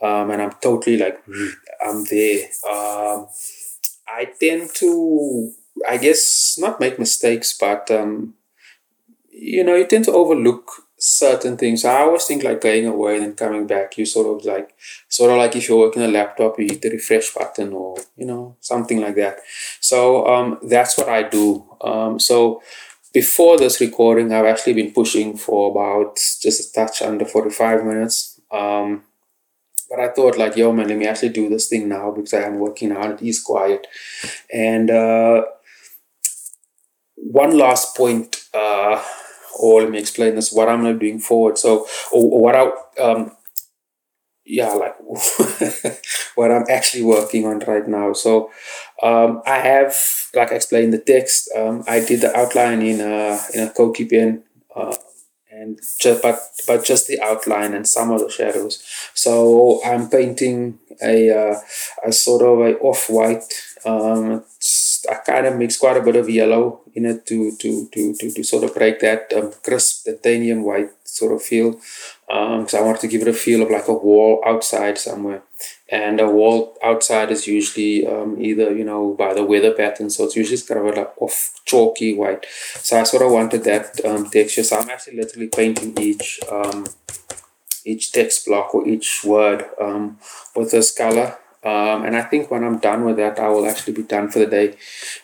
Um, 0.00 0.30
and 0.30 0.40
I'm 0.40 0.54
totally 0.62 0.96
like, 0.96 1.22
I'm 1.84 2.04
there. 2.04 2.48
Um, 2.68 3.28
I 4.08 4.32
tend 4.40 4.70
to, 4.76 5.52
I 5.86 5.98
guess, 5.98 6.56
not 6.58 6.80
make 6.80 6.98
mistakes, 6.98 7.56
but 7.58 7.90
um, 7.90 8.34
you 9.30 9.62
know, 9.62 9.74
you 9.74 9.86
tend 9.86 10.06
to 10.06 10.12
overlook 10.12 10.70
certain 10.96 11.58
things. 11.58 11.84
I 11.84 12.00
always 12.00 12.24
think 12.24 12.44
like 12.44 12.62
going 12.62 12.86
away 12.86 13.16
and 13.16 13.24
then 13.24 13.34
coming 13.34 13.66
back, 13.66 13.98
you 13.98 14.06
sort 14.06 14.26
of 14.26 14.46
like, 14.46 14.74
sort 15.08 15.30
of 15.30 15.36
like 15.36 15.54
if 15.54 15.68
you're 15.68 15.78
working 15.78 16.02
a 16.02 16.08
laptop, 16.08 16.58
you 16.58 16.66
hit 16.66 16.80
the 16.80 16.90
refresh 16.90 17.32
button 17.34 17.74
or, 17.74 17.98
you 18.16 18.24
know, 18.24 18.56
something 18.60 19.02
like 19.02 19.16
that. 19.16 19.40
So 19.80 20.26
um, 20.26 20.58
that's 20.62 20.96
what 20.96 21.10
I 21.10 21.24
do. 21.24 21.64
Um, 21.82 22.18
so 22.18 22.62
before 23.12 23.58
this 23.58 23.80
recording, 23.80 24.32
I've 24.32 24.44
actually 24.46 24.74
been 24.74 24.92
pushing 24.92 25.36
for 25.36 25.70
about 25.70 26.16
just 26.16 26.70
a 26.70 26.72
touch 26.72 27.02
under 27.02 27.24
45 27.24 27.84
minutes. 27.84 28.40
Um, 28.50 29.04
but 29.90 30.00
I 30.00 30.08
thought 30.08 30.36
like, 30.36 30.56
yo 30.56 30.72
man, 30.72 30.88
let 30.88 30.98
me 30.98 31.06
actually 31.06 31.30
do 31.30 31.48
this 31.48 31.68
thing 31.68 31.88
now 31.88 32.10
because 32.10 32.34
I 32.34 32.42
am 32.42 32.58
working 32.58 32.92
out. 32.92 33.22
It 33.22 33.22
is 33.22 33.42
quiet. 33.42 33.86
And 34.52 34.90
uh, 34.90 35.44
one 37.16 37.56
last 37.56 37.96
point, 37.96 38.36
uh, 38.52 39.02
or 39.58 39.82
let 39.82 39.90
me 39.90 39.98
explain 39.98 40.34
this 40.34 40.52
what 40.52 40.68
i'm 40.68 40.98
doing 40.98 41.18
forward 41.18 41.58
so 41.58 41.86
or, 42.12 42.24
or 42.32 42.40
what 42.40 42.56
i 42.56 43.02
um 43.02 43.32
yeah 44.48 44.72
like 44.72 44.96
what 46.34 46.50
i'm 46.50 46.64
actually 46.70 47.02
working 47.02 47.44
on 47.44 47.58
right 47.60 47.86
now 47.86 48.12
so 48.12 48.50
um 49.02 49.42
i 49.46 49.58
have 49.58 49.94
like 50.34 50.50
I 50.50 50.56
explained 50.56 50.92
the 50.92 50.98
text 50.98 51.50
um 51.56 51.84
i 51.86 52.00
did 52.00 52.22
the 52.22 52.34
outline 52.36 52.82
in 52.82 53.00
a 53.00 53.38
in 53.54 53.68
a 53.68 54.04
pen 54.08 54.42
uh, 54.74 54.96
and 55.50 55.78
just 56.00 56.22
but 56.22 56.40
but 56.66 56.84
just 56.84 57.06
the 57.08 57.20
outline 57.20 57.74
and 57.74 57.86
some 57.86 58.10
of 58.10 58.20
the 58.20 58.30
shadows 58.30 58.82
so 59.14 59.80
i'm 59.84 60.08
painting 60.08 60.78
a 61.02 61.30
uh, 61.30 61.60
a 62.04 62.12
sort 62.12 62.42
of 62.42 62.60
a 62.60 62.78
off-white 62.78 63.44
um 63.84 64.44
I 65.08 65.14
kind 65.14 65.46
of 65.46 65.56
mix 65.56 65.76
quite 65.76 65.96
a 65.96 66.02
bit 66.02 66.16
of 66.16 66.28
yellow 66.28 66.80
in 66.94 67.06
it 67.06 67.26
to 67.26 67.56
to 67.56 67.88
to 67.92 68.14
to, 68.14 68.30
to 68.30 68.42
sort 68.44 68.64
of 68.64 68.74
break 68.74 69.00
that 69.00 69.32
um, 69.36 69.52
crisp 69.62 70.04
titanium 70.04 70.64
white 70.64 70.90
sort 71.04 71.32
of 71.32 71.42
feel. 71.42 71.80
Um, 72.30 72.66
I 72.74 72.82
wanted 72.82 73.00
to 73.00 73.08
give 73.08 73.22
it 73.22 73.28
a 73.28 73.32
feel 73.32 73.62
of 73.62 73.70
like 73.70 73.88
a 73.88 73.92
wall 73.92 74.42
outside 74.44 74.98
somewhere, 74.98 75.42
and 75.88 76.20
a 76.20 76.28
wall 76.28 76.76
outside 76.82 77.30
is 77.30 77.46
usually 77.46 78.06
um, 78.06 78.40
either 78.40 78.76
you 78.76 78.84
know 78.84 79.14
by 79.14 79.32
the 79.32 79.44
weather 79.44 79.72
pattern, 79.72 80.10
so 80.10 80.24
it's 80.24 80.36
usually 80.36 80.60
kind 80.60 80.86
of 80.86 80.94
like 80.94 81.22
off 81.22 81.60
chalky 81.64 82.14
white. 82.14 82.44
So 82.76 83.00
I 83.00 83.04
sort 83.04 83.22
of 83.24 83.32
wanted 83.32 83.64
that 83.64 84.04
um, 84.04 84.28
texture. 84.28 84.62
So 84.62 84.78
I'm 84.78 84.90
actually 84.90 85.16
literally 85.16 85.48
painting 85.48 85.96
each 85.98 86.38
um, 86.50 86.86
each 87.84 88.12
text 88.12 88.44
block 88.44 88.74
or 88.74 88.86
each 88.86 89.24
word 89.24 89.64
um, 89.80 90.18
with 90.54 90.70
this 90.70 90.92
color 90.92 91.38
um, 91.64 92.04
and 92.04 92.16
I 92.16 92.22
think 92.22 92.50
when 92.50 92.62
I'm 92.62 92.78
done 92.78 93.04
with 93.04 93.16
that, 93.16 93.38
I 93.38 93.48
will 93.48 93.66
actually 93.66 93.94
be 93.94 94.04
done 94.04 94.30
for 94.30 94.38
the 94.38 94.46
day 94.46 94.76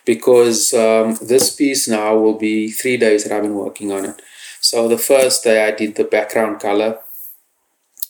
because 0.04 0.70
this 0.70 1.54
piece 1.54 1.86
now 1.86 2.16
will 2.16 2.36
be 2.36 2.70
three 2.70 2.96
days 2.96 3.24
that 3.24 3.32
I've 3.32 3.44
been 3.44 3.54
working 3.54 3.92
on 3.92 4.04
it. 4.04 4.20
So 4.64 4.88
the 4.88 4.96
first 4.96 5.44
day 5.44 5.68
I 5.68 5.72
did 5.72 5.94
the 5.94 6.05
background 6.05 6.59
color 6.59 6.98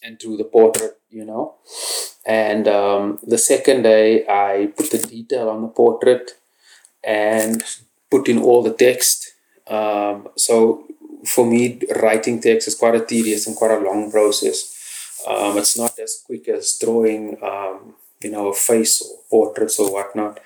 and 0.05 0.17
drew 0.17 0.37
the 0.37 0.45
portrait, 0.45 0.97
you 1.11 1.25
know. 1.25 1.57
And 2.25 2.69
um, 2.69 3.19
the 3.25 3.39
second 3.39 3.83
day 3.83 4.25
I 4.29 4.73
put 4.77 4.93
the 4.93 4.99
detail 4.99 5.49
on 5.49 5.63
the 5.63 5.69
portrait 5.69 6.39
and 7.03 7.61
put 8.09 8.29
in 8.29 8.39
all 8.39 8.63
the 8.63 8.73
text. 8.73 9.35
Um, 9.67 10.29
so 10.37 10.85
for 11.27 11.45
me, 11.45 11.81
writing 12.01 12.41
text 12.41 12.69
is 12.69 12.77
quite 12.77 12.95
a 12.95 13.05
tedious 13.05 13.49
and 13.49 13.57
quite 13.57 13.73
a 13.73 13.81
long 13.81 14.13
process. 14.13 15.19
Um, 15.27 15.59
it's 15.59 15.77
not 15.77 15.99
as 15.99 16.23
quick 16.25 16.47
as 16.47 16.79
drawing 16.79 17.37
um, 17.43 17.95
you 18.25 18.31
know, 18.31 18.49
a 18.49 18.55
face 18.55 19.03
or 19.03 19.19
portraits 19.29 19.79
or 19.81 19.93
whatnot. 19.93 20.39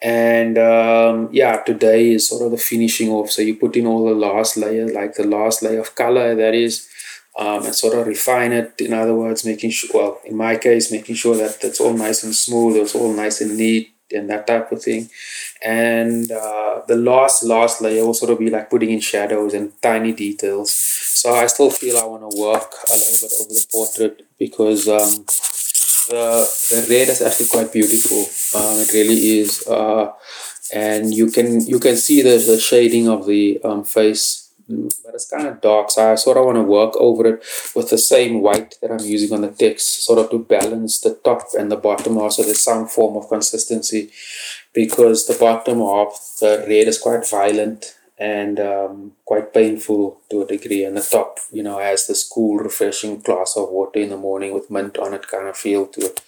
And 0.00 0.56
um, 0.58 1.28
yeah, 1.32 1.62
today 1.62 2.12
is 2.12 2.28
sort 2.28 2.44
of 2.44 2.52
the 2.52 2.56
finishing 2.56 3.10
off. 3.10 3.30
So 3.30 3.42
you 3.42 3.56
put 3.56 3.76
in 3.76 3.86
all 3.86 4.04
the 4.06 4.14
last 4.14 4.56
layer, 4.56 4.88
like 4.88 5.14
the 5.14 5.26
last 5.26 5.62
layer 5.62 5.80
of 5.80 5.94
color 5.94 6.34
that 6.36 6.54
is, 6.54 6.88
um, 7.38 7.64
and 7.64 7.74
sort 7.74 7.98
of 7.98 8.06
refine 8.06 8.52
it. 8.52 8.74
In 8.80 8.92
other 8.92 9.14
words, 9.14 9.44
making 9.44 9.70
sure, 9.70 9.90
well, 9.94 10.20
in 10.24 10.36
my 10.36 10.56
case, 10.56 10.92
making 10.92 11.16
sure 11.16 11.36
that 11.36 11.62
it's 11.62 11.80
all 11.80 11.92
nice 11.92 12.22
and 12.22 12.34
smooth, 12.34 12.76
it's 12.76 12.94
all 12.94 13.12
nice 13.12 13.40
and 13.40 13.56
neat, 13.56 13.92
and 14.12 14.30
that 14.30 14.46
type 14.46 14.70
of 14.72 14.82
thing. 14.82 15.10
And 15.62 16.30
uh, 16.30 16.82
the 16.86 16.96
last 16.96 17.42
last 17.42 17.80
layer 17.80 18.04
will 18.04 18.14
sort 18.14 18.30
of 18.30 18.38
be 18.38 18.50
like 18.50 18.70
putting 18.70 18.90
in 18.90 19.00
shadows 19.00 19.54
and 19.54 19.72
tiny 19.82 20.12
details. 20.12 20.70
So 20.72 21.32
I 21.32 21.46
still 21.46 21.70
feel 21.70 21.98
I 21.98 22.04
want 22.04 22.30
to 22.30 22.40
work 22.40 22.72
a 22.88 22.92
little 22.92 23.28
bit 23.28 23.32
over 23.40 23.48
the 23.48 23.66
portrait 23.72 24.26
because 24.38 24.88
um, 24.88 25.24
the 26.08 26.48
the 26.70 26.86
red 26.90 27.08
is 27.08 27.22
actually 27.22 27.48
quite 27.48 27.72
beautiful. 27.72 28.20
Um, 28.58 28.80
it 28.80 28.92
really 28.92 29.38
is, 29.40 29.66
uh, 29.66 30.12
and 30.72 31.14
you 31.14 31.30
can 31.30 31.66
you 31.66 31.78
can 31.78 31.96
see 31.96 32.22
the, 32.22 32.38
the 32.38 32.58
shading 32.58 33.08
of 33.08 33.26
the 33.26 33.60
um, 33.64 33.84
face, 33.84 34.52
but 34.68 35.14
it's 35.14 35.30
kind 35.30 35.46
of 35.46 35.60
dark. 35.60 35.90
So 35.90 36.12
I 36.12 36.14
sort 36.16 36.36
of 36.36 36.46
want 36.46 36.56
to 36.56 36.62
work 36.62 36.94
over 36.96 37.26
it 37.26 37.44
with 37.74 37.90
the 37.90 37.98
same 37.98 38.40
white 38.40 38.76
that 38.80 38.90
I'm 38.90 39.04
using 39.04 39.32
on 39.32 39.42
the 39.42 39.50
text, 39.50 40.04
sort 40.04 40.18
of 40.18 40.30
to 40.30 40.38
balance 40.38 41.00
the 41.00 41.14
top 41.14 41.42
and 41.58 41.70
the 41.70 41.76
bottom 41.76 42.18
also. 42.18 42.42
There's 42.42 42.60
some 42.60 42.86
form 42.86 43.16
of 43.16 43.28
consistency, 43.28 44.10
because 44.72 45.26
the 45.26 45.38
bottom 45.38 45.80
of 45.82 46.08
the 46.40 46.64
red 46.68 46.88
is 46.88 46.98
quite 46.98 47.28
violent 47.28 47.94
and 48.18 48.58
um, 48.58 49.12
quite 49.24 49.54
painful 49.54 50.20
to 50.30 50.42
a 50.42 50.46
degree. 50.46 50.84
And 50.84 50.96
the 50.96 51.02
top, 51.02 51.38
you 51.52 51.62
know, 51.62 51.78
has 51.78 52.06
this 52.06 52.26
cool, 52.26 52.58
refreshing 52.58 53.20
glass 53.20 53.56
of 53.56 53.70
water 53.70 54.00
in 54.00 54.10
the 54.10 54.16
morning 54.16 54.52
with 54.52 54.70
mint 54.70 54.98
on 54.98 55.14
it 55.14 55.28
kind 55.28 55.48
of 55.48 55.56
feel 55.56 55.86
to 55.86 56.00
it. 56.00 56.20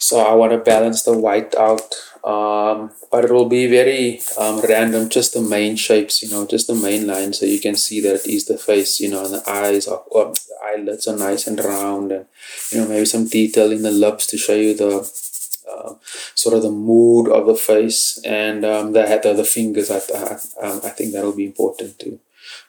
So 0.00 0.20
I 0.20 0.34
want 0.34 0.52
to 0.52 0.58
balance 0.58 1.02
the 1.02 1.18
white 1.18 1.54
out, 1.56 1.94
um, 2.22 2.92
but 3.10 3.24
it 3.24 3.32
will 3.32 3.48
be 3.48 3.66
very 3.66 4.20
um, 4.38 4.60
random, 4.60 5.08
just 5.08 5.34
the 5.34 5.40
main 5.40 5.74
shapes, 5.74 6.22
you 6.22 6.30
know, 6.30 6.46
just 6.46 6.68
the 6.68 6.74
main 6.74 7.06
lines. 7.06 7.40
So 7.40 7.46
you 7.46 7.60
can 7.60 7.74
see 7.74 8.00
that 8.02 8.14
it 8.14 8.26
is 8.26 8.46
the 8.46 8.58
face, 8.58 9.00
you 9.00 9.10
know, 9.10 9.24
and 9.24 9.34
the 9.34 9.50
eyes 9.50 9.88
are, 9.88 10.02
the 10.12 10.38
eyelids 10.62 11.08
are 11.08 11.16
nice 11.16 11.48
and 11.48 11.58
round, 11.58 12.12
and 12.12 12.26
you 12.70 12.80
know, 12.80 12.88
maybe 12.88 13.06
some 13.06 13.26
detail 13.26 13.72
in 13.72 13.82
the 13.82 13.90
lips 13.90 14.26
to 14.28 14.38
show 14.38 14.54
you 14.54 14.74
the 14.74 15.02
uh, 15.70 15.94
sort 16.34 16.56
of 16.56 16.62
the 16.62 16.70
mood 16.70 17.28
of 17.28 17.46
the 17.46 17.54
face 17.54 18.20
and 18.24 18.64
um, 18.64 18.92
the 18.92 19.30
of 19.30 19.36
the 19.36 19.44
fingers. 19.44 19.90
I, 19.90 19.98
I, 19.98 20.66
um, 20.66 20.80
I 20.84 20.90
think 20.90 21.12
that'll 21.12 21.32
be 21.32 21.46
important 21.46 21.98
too. 21.98 22.20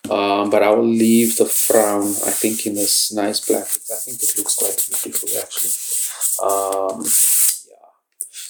Um, 0.10 0.50
but 0.50 0.64
I 0.64 0.70
will 0.72 0.88
leave 0.88 1.38
the 1.38 1.46
frown, 1.46 2.08
I 2.08 2.32
think, 2.32 2.66
in 2.66 2.76
this 2.76 3.12
nice 3.14 3.40
black. 3.46 3.64
I 3.64 3.96
think 3.96 4.22
it 4.22 4.38
looks 4.38 4.56
quite 4.56 4.76
beautiful 5.04 5.30
actually. 5.40 5.72
Um, 6.42 7.04
yeah. 7.70 7.90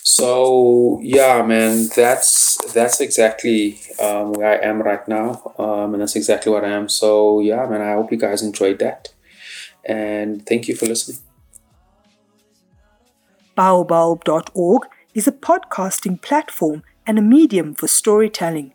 So 0.04 1.00
yeah, 1.02 1.42
man, 1.44 1.88
that's 1.96 2.58
that's 2.74 3.02
exactly 3.02 3.80
um, 4.00 4.34
where 4.34 4.62
I 4.62 4.66
am 4.66 4.82
right 4.82 5.06
now, 5.08 5.54
um, 5.58 5.94
and 5.94 6.02
that's 6.02 6.16
exactly 6.16 6.52
what 6.52 6.64
I 6.64 6.70
am. 6.70 6.90
So 6.90 7.40
yeah, 7.42 7.66
man, 7.68 7.82
I 7.82 7.94
hope 7.94 8.12
you 8.12 8.18
guys 8.18 8.42
enjoyed 8.42 8.80
that, 8.80 9.10
and 9.84 10.46
thank 10.46 10.68
you 10.68 10.76
for 10.76 10.86
listening. 10.86 11.22
Baobulb.org 13.60 14.84
is 15.14 15.28
a 15.28 15.34
podcasting 15.34 16.22
platform 16.22 16.82
and 17.06 17.20
a 17.20 17.22
medium 17.22 17.76
for 17.76 17.90
storytelling. 17.90 18.74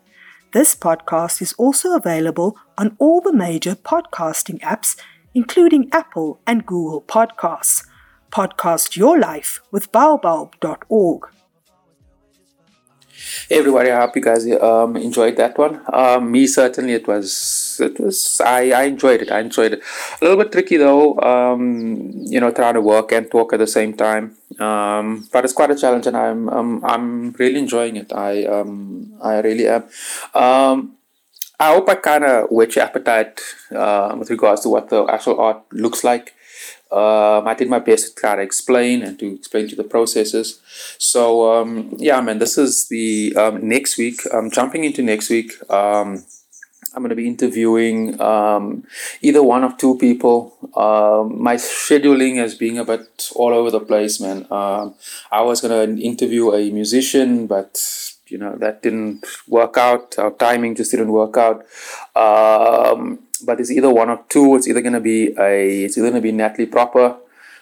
This 0.53 0.75
podcast 0.75 1.41
is 1.41 1.53
also 1.53 1.95
available 1.95 2.55
on 2.77 2.95
all 2.99 3.19
the 3.19 3.33
major 3.33 3.73
podcasting 3.73 4.59
apps, 4.59 4.95
including 5.33 5.89
Apple 5.91 6.39
and 6.45 6.67
Google 6.67 7.01
Podcasts. 7.01 7.87
Podcast 8.31 8.95
Your 8.95 9.17
Life 9.17 9.59
with 9.71 9.91
Baobulb.org. 9.91 11.29
Hey 13.49 13.57
everybody, 13.57 13.89
I 13.89 14.01
hope 14.01 14.15
you 14.15 14.21
guys 14.21 14.45
um, 14.61 14.97
enjoyed 14.97 15.35
that 15.37 15.57
one. 15.57 15.81
Um, 15.91 16.31
me 16.31 16.45
certainly, 16.45 16.93
it 16.93 17.07
was 17.07 17.64
it 17.79 17.99
was 17.99 18.41
I, 18.41 18.71
I 18.71 18.83
enjoyed 18.83 19.21
it. 19.21 19.31
I 19.31 19.39
enjoyed 19.39 19.73
it. 19.73 19.81
A 20.21 20.25
little 20.25 20.43
bit 20.43 20.51
tricky 20.51 20.77
though, 20.77 21.17
um, 21.19 22.11
you 22.25 22.39
know, 22.39 22.51
trying 22.51 22.75
to 22.75 22.81
work 22.81 23.11
and 23.11 23.29
talk 23.29 23.53
at 23.53 23.59
the 23.59 23.67
same 23.67 23.93
time. 23.93 24.35
Um, 24.59 25.27
but 25.31 25.43
it's 25.43 25.53
quite 25.53 25.71
a 25.71 25.75
challenge, 25.75 26.07
and 26.07 26.17
I'm 26.17 26.49
um, 26.49 26.83
I'm 26.85 27.31
really 27.33 27.59
enjoying 27.59 27.95
it. 27.95 28.13
I 28.13 28.45
um, 28.45 29.13
I 29.21 29.39
really 29.41 29.67
am. 29.67 29.83
Um, 30.33 30.95
I 31.59 31.73
hope 31.73 31.87
I 31.89 31.95
kind 31.95 32.23
of 32.23 32.49
whet 32.49 32.75
your 32.75 32.85
appetite 32.85 33.41
uh, 33.71 34.15
with 34.17 34.29
regards 34.29 34.61
to 34.61 34.69
what 34.69 34.89
the 34.89 35.05
actual 35.05 35.39
art 35.39 35.63
looks 35.71 36.03
like. 36.03 36.33
Um, 36.91 37.47
I 37.47 37.55
did 37.57 37.69
my 37.69 37.79
best 37.79 38.07
to 38.07 38.21
try 38.21 38.35
to 38.35 38.41
explain 38.41 39.01
and 39.01 39.17
to 39.19 39.35
explain 39.35 39.67
to 39.69 39.75
the 39.75 39.83
processes. 39.83 40.61
So 40.97 41.51
um, 41.51 41.93
yeah, 41.97 42.21
man, 42.21 42.39
this 42.39 42.57
is 42.57 42.87
the 42.87 43.35
um, 43.35 43.67
next 43.67 43.97
week. 43.97 44.21
I'm 44.33 44.51
jumping 44.51 44.83
into 44.83 45.01
next 45.01 45.29
week. 45.29 45.53
Um, 46.95 47.03
I'm 47.03 47.03
going 47.03 47.09
to 47.09 47.15
be 47.15 47.27
interviewing 47.27 48.19
um, 48.21 48.85
either 49.21 49.43
one 49.43 49.63
of 49.63 49.77
two 49.77 49.97
people. 49.97 50.55
Um, 50.75 51.41
my 51.41 51.55
scheduling 51.55 52.43
is 52.43 52.55
being 52.55 52.77
a 52.77 52.85
bit 52.85 53.29
all 53.35 53.53
over 53.53 53.71
the 53.71 53.79
place, 53.79 54.19
man. 54.19 54.47
I 54.51 55.41
was 55.41 55.61
going 55.61 55.97
to 55.97 56.03
interview 56.03 56.53
a 56.53 56.71
musician, 56.71 57.47
but 57.47 57.79
you 58.27 58.37
know 58.37 58.55
that 58.57 58.81
didn't 58.81 59.25
work 59.47 59.77
out. 59.77 60.17
Our 60.17 60.31
timing 60.31 60.75
just 60.75 60.91
didn't 60.91 61.11
work 61.11 61.37
out. 61.37 61.65
Um, 62.15 63.19
but 63.43 63.59
it's 63.59 63.71
either 63.71 63.89
one 63.89 64.09
or 64.09 64.23
two. 64.29 64.55
It's 64.55 64.67
either 64.67 64.81
gonna 64.81 64.99
be 64.99 65.35
a 65.37 65.83
it's 65.83 65.97
either 65.97 66.09
gonna 66.09 66.21
be 66.21 66.31
Natalie 66.31 66.65
Proper, 66.65 67.17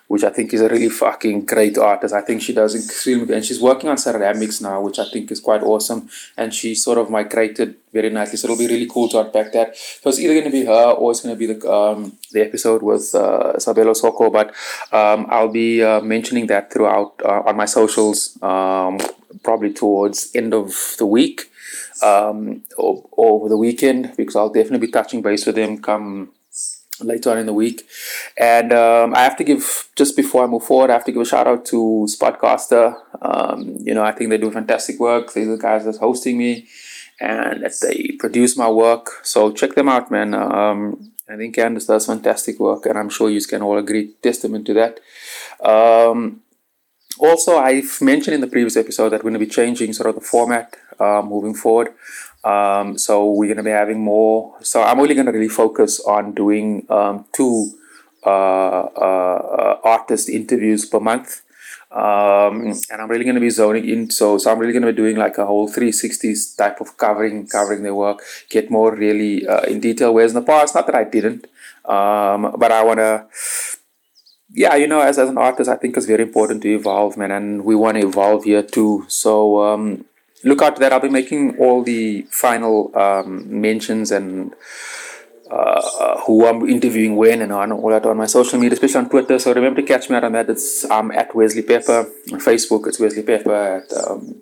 which 0.08 0.24
I 0.24 0.30
think 0.30 0.54
is 0.54 0.62
a 0.62 0.70
really 0.70 0.90
fucking 0.90 1.46
great 1.46 1.78
artist. 1.78 2.14
I 2.14 2.22
think 2.22 2.42
she 2.42 2.54
does 2.54 2.76
extremely 2.76 3.26
good. 3.26 3.36
And 3.38 3.46
she's 3.46 3.62
working 3.62 3.90
on 3.90 3.98
ceramics 3.98 4.62
now, 4.62 4.82
which 4.82 5.00
I 5.00 5.06
think 5.10 5.32
is 5.32 5.40
quite 5.40 5.64
awesome. 5.64 6.10
And 6.38 6.54
she 6.54 6.76
sort 6.76 6.98
of 6.98 7.10
migrated 7.10 7.76
very 7.92 8.10
nicely. 8.10 8.38
So 8.38 8.46
it'll 8.46 8.58
be 8.58 8.68
really 8.68 8.88
cool 8.88 9.10
to 9.10 9.20
unpack 9.20 9.52
that. 9.54 9.76
So 9.76 10.10
it's 10.10 10.20
either 10.20 10.34
going 10.34 10.46
to 10.46 10.52
be 10.52 10.66
her 10.66 10.92
or 10.92 11.12
it's 11.12 11.22
going 11.22 11.36
to 11.36 11.40
be 11.40 11.54
the 11.54 11.72
um, 11.72 12.18
the 12.32 12.42
episode 12.42 12.84
with 12.84 13.14
uh, 13.16 13.54
Sabelo 13.58 13.96
Soko. 13.96 14.30
But 14.30 14.54
um, 14.92 15.28
I'll 15.30 15.52
be 15.52 15.84
uh, 15.84 16.02
mentioning 16.02 16.48
that 16.48 16.72
throughout 16.72 17.22
uh, 17.24 17.44
on 17.46 17.58
my 17.58 17.66
socials, 17.66 18.38
um, 18.42 19.00
probably 19.44 19.74
towards 19.74 20.36
end 20.36 20.54
of 20.54 20.96
the 20.98 21.06
week 21.06 21.50
um, 22.04 22.64
or, 22.78 23.08
or 23.12 23.32
over 23.32 23.50
the 23.50 23.58
weekend 23.58 24.14
because 24.18 24.36
I'll 24.36 24.50
definitely 24.50 24.88
be 24.88 24.92
touching 24.92 25.22
base 25.22 25.46
with 25.46 25.56
them 25.56 25.82
come 25.82 26.30
later 27.04 27.32
on 27.32 27.38
in 27.38 27.46
the 27.46 27.54
week. 27.54 27.88
And 28.38 28.74
um, 28.74 29.14
I 29.16 29.20
have 29.20 29.38
to 29.38 29.44
give, 29.44 29.90
just 29.96 30.16
before 30.16 30.44
I 30.44 30.48
move 30.48 30.64
forward, 30.64 30.90
I 30.90 30.94
have 30.94 31.06
to 31.06 31.12
give 31.12 31.22
a 31.22 31.26
shout 31.26 31.48
out 31.48 31.66
to 31.68 32.08
Spotcaster. 32.10 32.96
Um, 33.22 33.78
you 33.80 33.94
know, 33.94 34.04
I 34.04 34.12
think 34.12 34.30
they 34.30 34.38
do 34.38 34.52
fantastic 34.52 35.00
work. 35.00 35.34
These 35.34 35.48
are 35.48 35.58
the 35.58 35.62
guys 35.62 35.86
that's 35.86 35.98
hosting 35.98 36.38
me 36.38 36.68
and 37.20 37.66
they 37.82 38.16
produce 38.20 38.58
my 38.58 38.70
work. 38.70 39.10
So 39.24 39.52
check 39.52 39.76
them 39.76 39.90
out, 39.90 40.12
man. 40.12 40.34
Um, 40.34 41.12
I 41.30 41.38
think 41.38 41.56
Candice 41.56 41.88
does 41.88 42.06
fantastic 42.06 42.60
work, 42.60 42.86
and 42.86 42.98
I'm 42.98 43.10
sure 43.10 43.30
you 43.30 43.42
can 43.42 43.62
all 43.62 43.78
agree, 43.78 44.14
testament 44.22 44.66
to 44.68 44.74
that. 44.74 45.00
Um, 45.66 46.42
also, 47.20 47.58
I've 47.58 48.02
mentioned 48.02 48.36
in 48.36 48.42
the 48.42 48.48
previous 48.48 48.76
episode 48.76 49.10
that 49.10 49.24
we're 49.24 49.32
going 49.32 49.40
to 49.40 49.46
be 49.48 49.48
changing 49.48 49.94
sort 49.94 50.10
of 50.10 50.16
the 50.16 50.22
format 50.22 50.76
uh, 51.00 51.22
moving 51.22 51.54
forward. 51.54 51.94
Um, 52.44 52.98
so 52.98 53.32
we're 53.32 53.48
going 53.48 53.58
to 53.58 53.64
be 53.64 53.70
having 53.72 54.00
more. 54.00 54.56
So 54.62 54.82
I'm 54.82 55.00
only 55.00 55.16
going 55.16 55.28
to 55.28 55.32
really 55.32 55.50
focus 55.50 56.00
on 56.02 56.34
doing 56.34 56.86
um, 56.90 57.26
two 57.34 57.72
uh, 58.26 58.30
uh, 58.30 59.80
artist 59.84 60.30
interviews 60.30 60.86
per 60.86 61.00
month. 61.00 61.42
Um, 61.92 62.74
and 62.90 63.02
I'm 63.02 63.08
really 63.08 63.24
going 63.24 63.36
to 63.36 63.42
be 63.42 63.52
zoning 63.52 63.88
in. 63.88 64.10
So, 64.10 64.40
so 64.40 64.52
I'm 64.52 64.58
really 64.58 64.74
going 64.74 64.84
to 64.84 64.92
be 64.92 64.96
doing 64.96 65.16
like 65.16 65.38
a 65.38 65.46
whole 65.46 65.70
360s 65.70 66.58
type 66.58 66.82
of 66.82 66.98
covering, 66.98 67.48
covering 67.48 67.84
their 67.84 67.94
work, 67.94 68.24
get 68.50 68.72
more 68.72 68.96
really 68.96 69.48
uh, 69.48 69.62
in 69.62 69.80
detail. 69.80 70.14
Whereas 70.14 70.32
in 70.32 70.40
the 70.40 70.46
past, 70.46 70.74
not 70.74 70.88
that 70.88 70.96
I 70.96 71.04
didn't, 71.04 71.46
um, 71.86 72.56
but 72.58 72.72
I 72.72 72.84
want 72.84 73.00
to 73.00 73.26
yeah, 74.56 74.76
you 74.76 74.88
know, 74.88 75.02
as, 75.02 75.18
as 75.18 75.30
an 75.30 75.38
artist, 75.38 75.68
I 75.68 75.76
think 75.76 75.98
it's 75.98 76.06
very 76.06 76.24
important 76.24 76.62
to 76.62 76.74
evolve, 76.74 77.18
man, 77.18 77.32
and 77.32 77.66
we 77.66 77.76
want 77.76 77.98
to 77.98 78.08
evolve 78.08 78.44
here 78.44 78.62
too. 78.62 79.06
So 79.08 79.64
um, 79.64 80.06
look 80.44 80.62
out 80.62 80.76
to 80.76 80.80
that. 80.82 80.94
I'll 80.94 81.00
be 81.00 81.10
making 81.10 81.58
all 81.58 81.84
the 81.84 82.24
final 82.30 82.96
um, 82.98 83.62
mentions 83.62 84.12
and 84.12 84.54
uh, 85.50 86.22
who 86.22 86.48
I'm 86.48 86.68
interviewing 86.68 87.16
when 87.16 87.42
and 87.42 87.52
on 87.52 87.72
all 87.72 87.90
that 87.90 88.06
on 88.06 88.18
my 88.18 88.26
social 88.26 88.60
media, 88.60 88.74
especially 88.74 89.02
on 89.02 89.10
Twitter. 89.10 89.38
So 89.40 89.54
remember 89.54 89.82
to 89.82 89.88
catch 89.88 90.10
me 90.10 90.16
out 90.16 90.24
on 90.24 90.32
that. 90.34 90.50
It's 90.50 90.90
I'm 90.90 91.12
at 91.12 91.36
Wesley 91.36 91.62
Pepper 91.62 92.10
on 92.32 92.40
Facebook. 92.40 92.88
It's 92.88 93.00
Wesley 93.00 93.24
Pepper 93.24 93.54
at 93.54 93.94
um, 93.94 94.42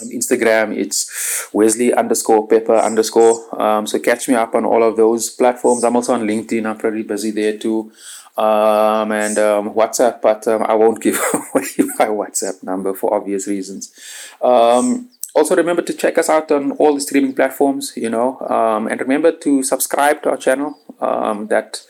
um 0.00 0.08
Instagram. 0.10 0.76
It's 0.76 1.48
Wesley 1.52 1.92
underscore 1.92 2.46
Pepper 2.46 2.76
underscore. 2.76 3.60
Um, 3.60 3.86
so 3.86 3.98
catch 3.98 4.28
me 4.28 4.34
up 4.34 4.54
on 4.54 4.64
all 4.64 4.82
of 4.82 4.96
those 4.96 5.30
platforms. 5.30 5.82
I'm 5.84 5.96
also 5.96 6.14
on 6.14 6.22
LinkedIn. 6.22 6.66
I'm 6.66 6.78
pretty 6.78 7.02
busy 7.02 7.30
there 7.30 7.58
too 7.58 7.92
um, 8.36 9.12
and 9.12 9.38
um, 9.38 9.74
WhatsApp, 9.74 10.22
but 10.22 10.46
um, 10.48 10.62
I 10.62 10.74
won't 10.74 11.02
give 11.02 11.16
away 11.34 11.64
my 11.98 12.06
WhatsApp 12.06 12.62
number 12.62 12.94
for 12.94 13.12
obvious 13.12 13.46
reasons. 13.46 13.92
Um, 14.40 15.10
also, 15.34 15.56
remember 15.56 15.82
to 15.82 15.94
check 15.94 16.18
us 16.18 16.28
out 16.28 16.50
on 16.52 16.72
all 16.72 16.94
the 16.94 17.00
streaming 17.00 17.34
platforms, 17.34 17.92
you 17.96 18.10
know, 18.10 18.38
um, 18.40 18.86
and 18.86 19.00
remember 19.00 19.32
to 19.32 19.62
subscribe 19.62 20.22
to 20.22 20.30
our 20.30 20.36
channel. 20.36 20.78
Um, 21.00 21.48
that 21.48 21.84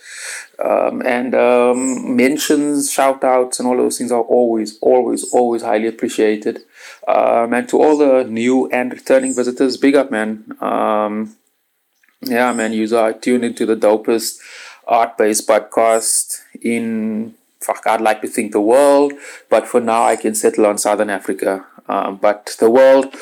and 0.58 1.32
mentions, 2.16 2.90
shout 2.90 3.22
outs, 3.24 3.58
and 3.58 3.68
all 3.68 3.76
those 3.76 3.98
things 3.98 4.10
are 4.10 4.22
always, 4.22 4.78
always, 4.78 5.30
always 5.34 5.62
highly 5.62 5.86
appreciated. 5.86 6.62
and 7.06 7.68
to 7.68 7.82
all 7.82 7.98
the 7.98 8.24
new 8.24 8.70
and 8.70 8.92
returning 8.92 9.34
visitors, 9.34 9.76
big 9.76 9.96
up, 9.96 10.10
man. 10.10 10.44
yeah, 12.22 12.52
man, 12.52 12.72
you 12.72 12.96
are 12.96 13.12
tuned 13.12 13.44
into 13.44 13.66
the 13.66 13.76
dopest 13.76 14.38
art 14.86 15.16
based 15.16 15.48
podcast 15.48 16.40
in 16.60 17.34
fuck 17.60 17.86
I'd 17.86 18.00
like 18.00 18.20
to 18.22 18.28
think 18.28 18.52
the 18.52 18.60
world, 18.60 19.12
but 19.48 19.66
for 19.66 19.80
now 19.80 20.04
I 20.04 20.16
can 20.16 20.34
settle 20.34 20.66
on 20.66 20.78
Southern 20.78 21.10
Africa. 21.10 21.64
Um, 21.88 22.16
but 22.16 22.56
the 22.58 22.70
world, 22.70 23.14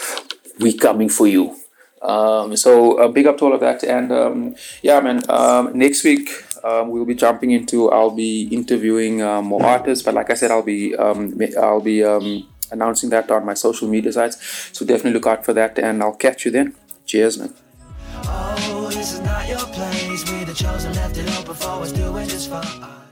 we 0.59 0.77
coming 0.77 1.09
for 1.09 1.27
you. 1.27 1.57
Um, 2.03 2.57
so 2.57 2.99
uh, 2.99 3.09
big 3.09 3.27
up 3.27 3.39
to 3.39 3.45
all 3.45 3.53
of 3.53 3.61
that, 3.61 3.85
and 3.85 4.11
um, 4.11 4.55
yeah, 4.83 5.01
man. 5.01 5.21
Um, 5.29 5.77
next 5.77 6.03
week 6.03 6.31
um, 6.65 6.91
we'll 6.91 7.05
be 7.05 7.15
jumping 7.15 7.51
into. 7.51 7.91
I'll 7.91 8.11
be 8.11 8.45
interviewing 8.45 9.21
uh, 9.21 9.43
more 9.43 9.65
artists, 9.65 10.05
but 10.05 10.15
like 10.15 10.31
I 10.31 10.35
said, 10.35 10.51
I'll 10.51 10.63
be 10.63 10.97
um, 10.97 11.39
I'll 11.61 11.83
be 11.83 12.03
announcing 12.71 13.11
that 13.11 13.31
on 13.31 13.45
my 13.45 13.55
social 13.55 13.89
media 13.89 14.13
sites. 14.13 14.71
So 14.73 14.87
definitely 14.87 15.13
look 15.13 15.27
out 15.27 15.45
for 15.45 15.53
that, 15.53 15.79
and 15.79 16.03
I'll 16.03 16.17
catch 16.17 16.47
you 16.47 16.51
then. 16.51 16.75
Cheers, 17.05 17.39
man. 17.39 17.53
Oh, 18.25 20.40
the 20.51 20.65
chosen, 20.65 20.93
left 20.95 21.17
it 21.17 21.39
open 21.39 21.55
for 21.55 21.83
us, 21.83 21.93
doing 21.93 22.29
just 22.29 22.51
fine. 22.51 23.10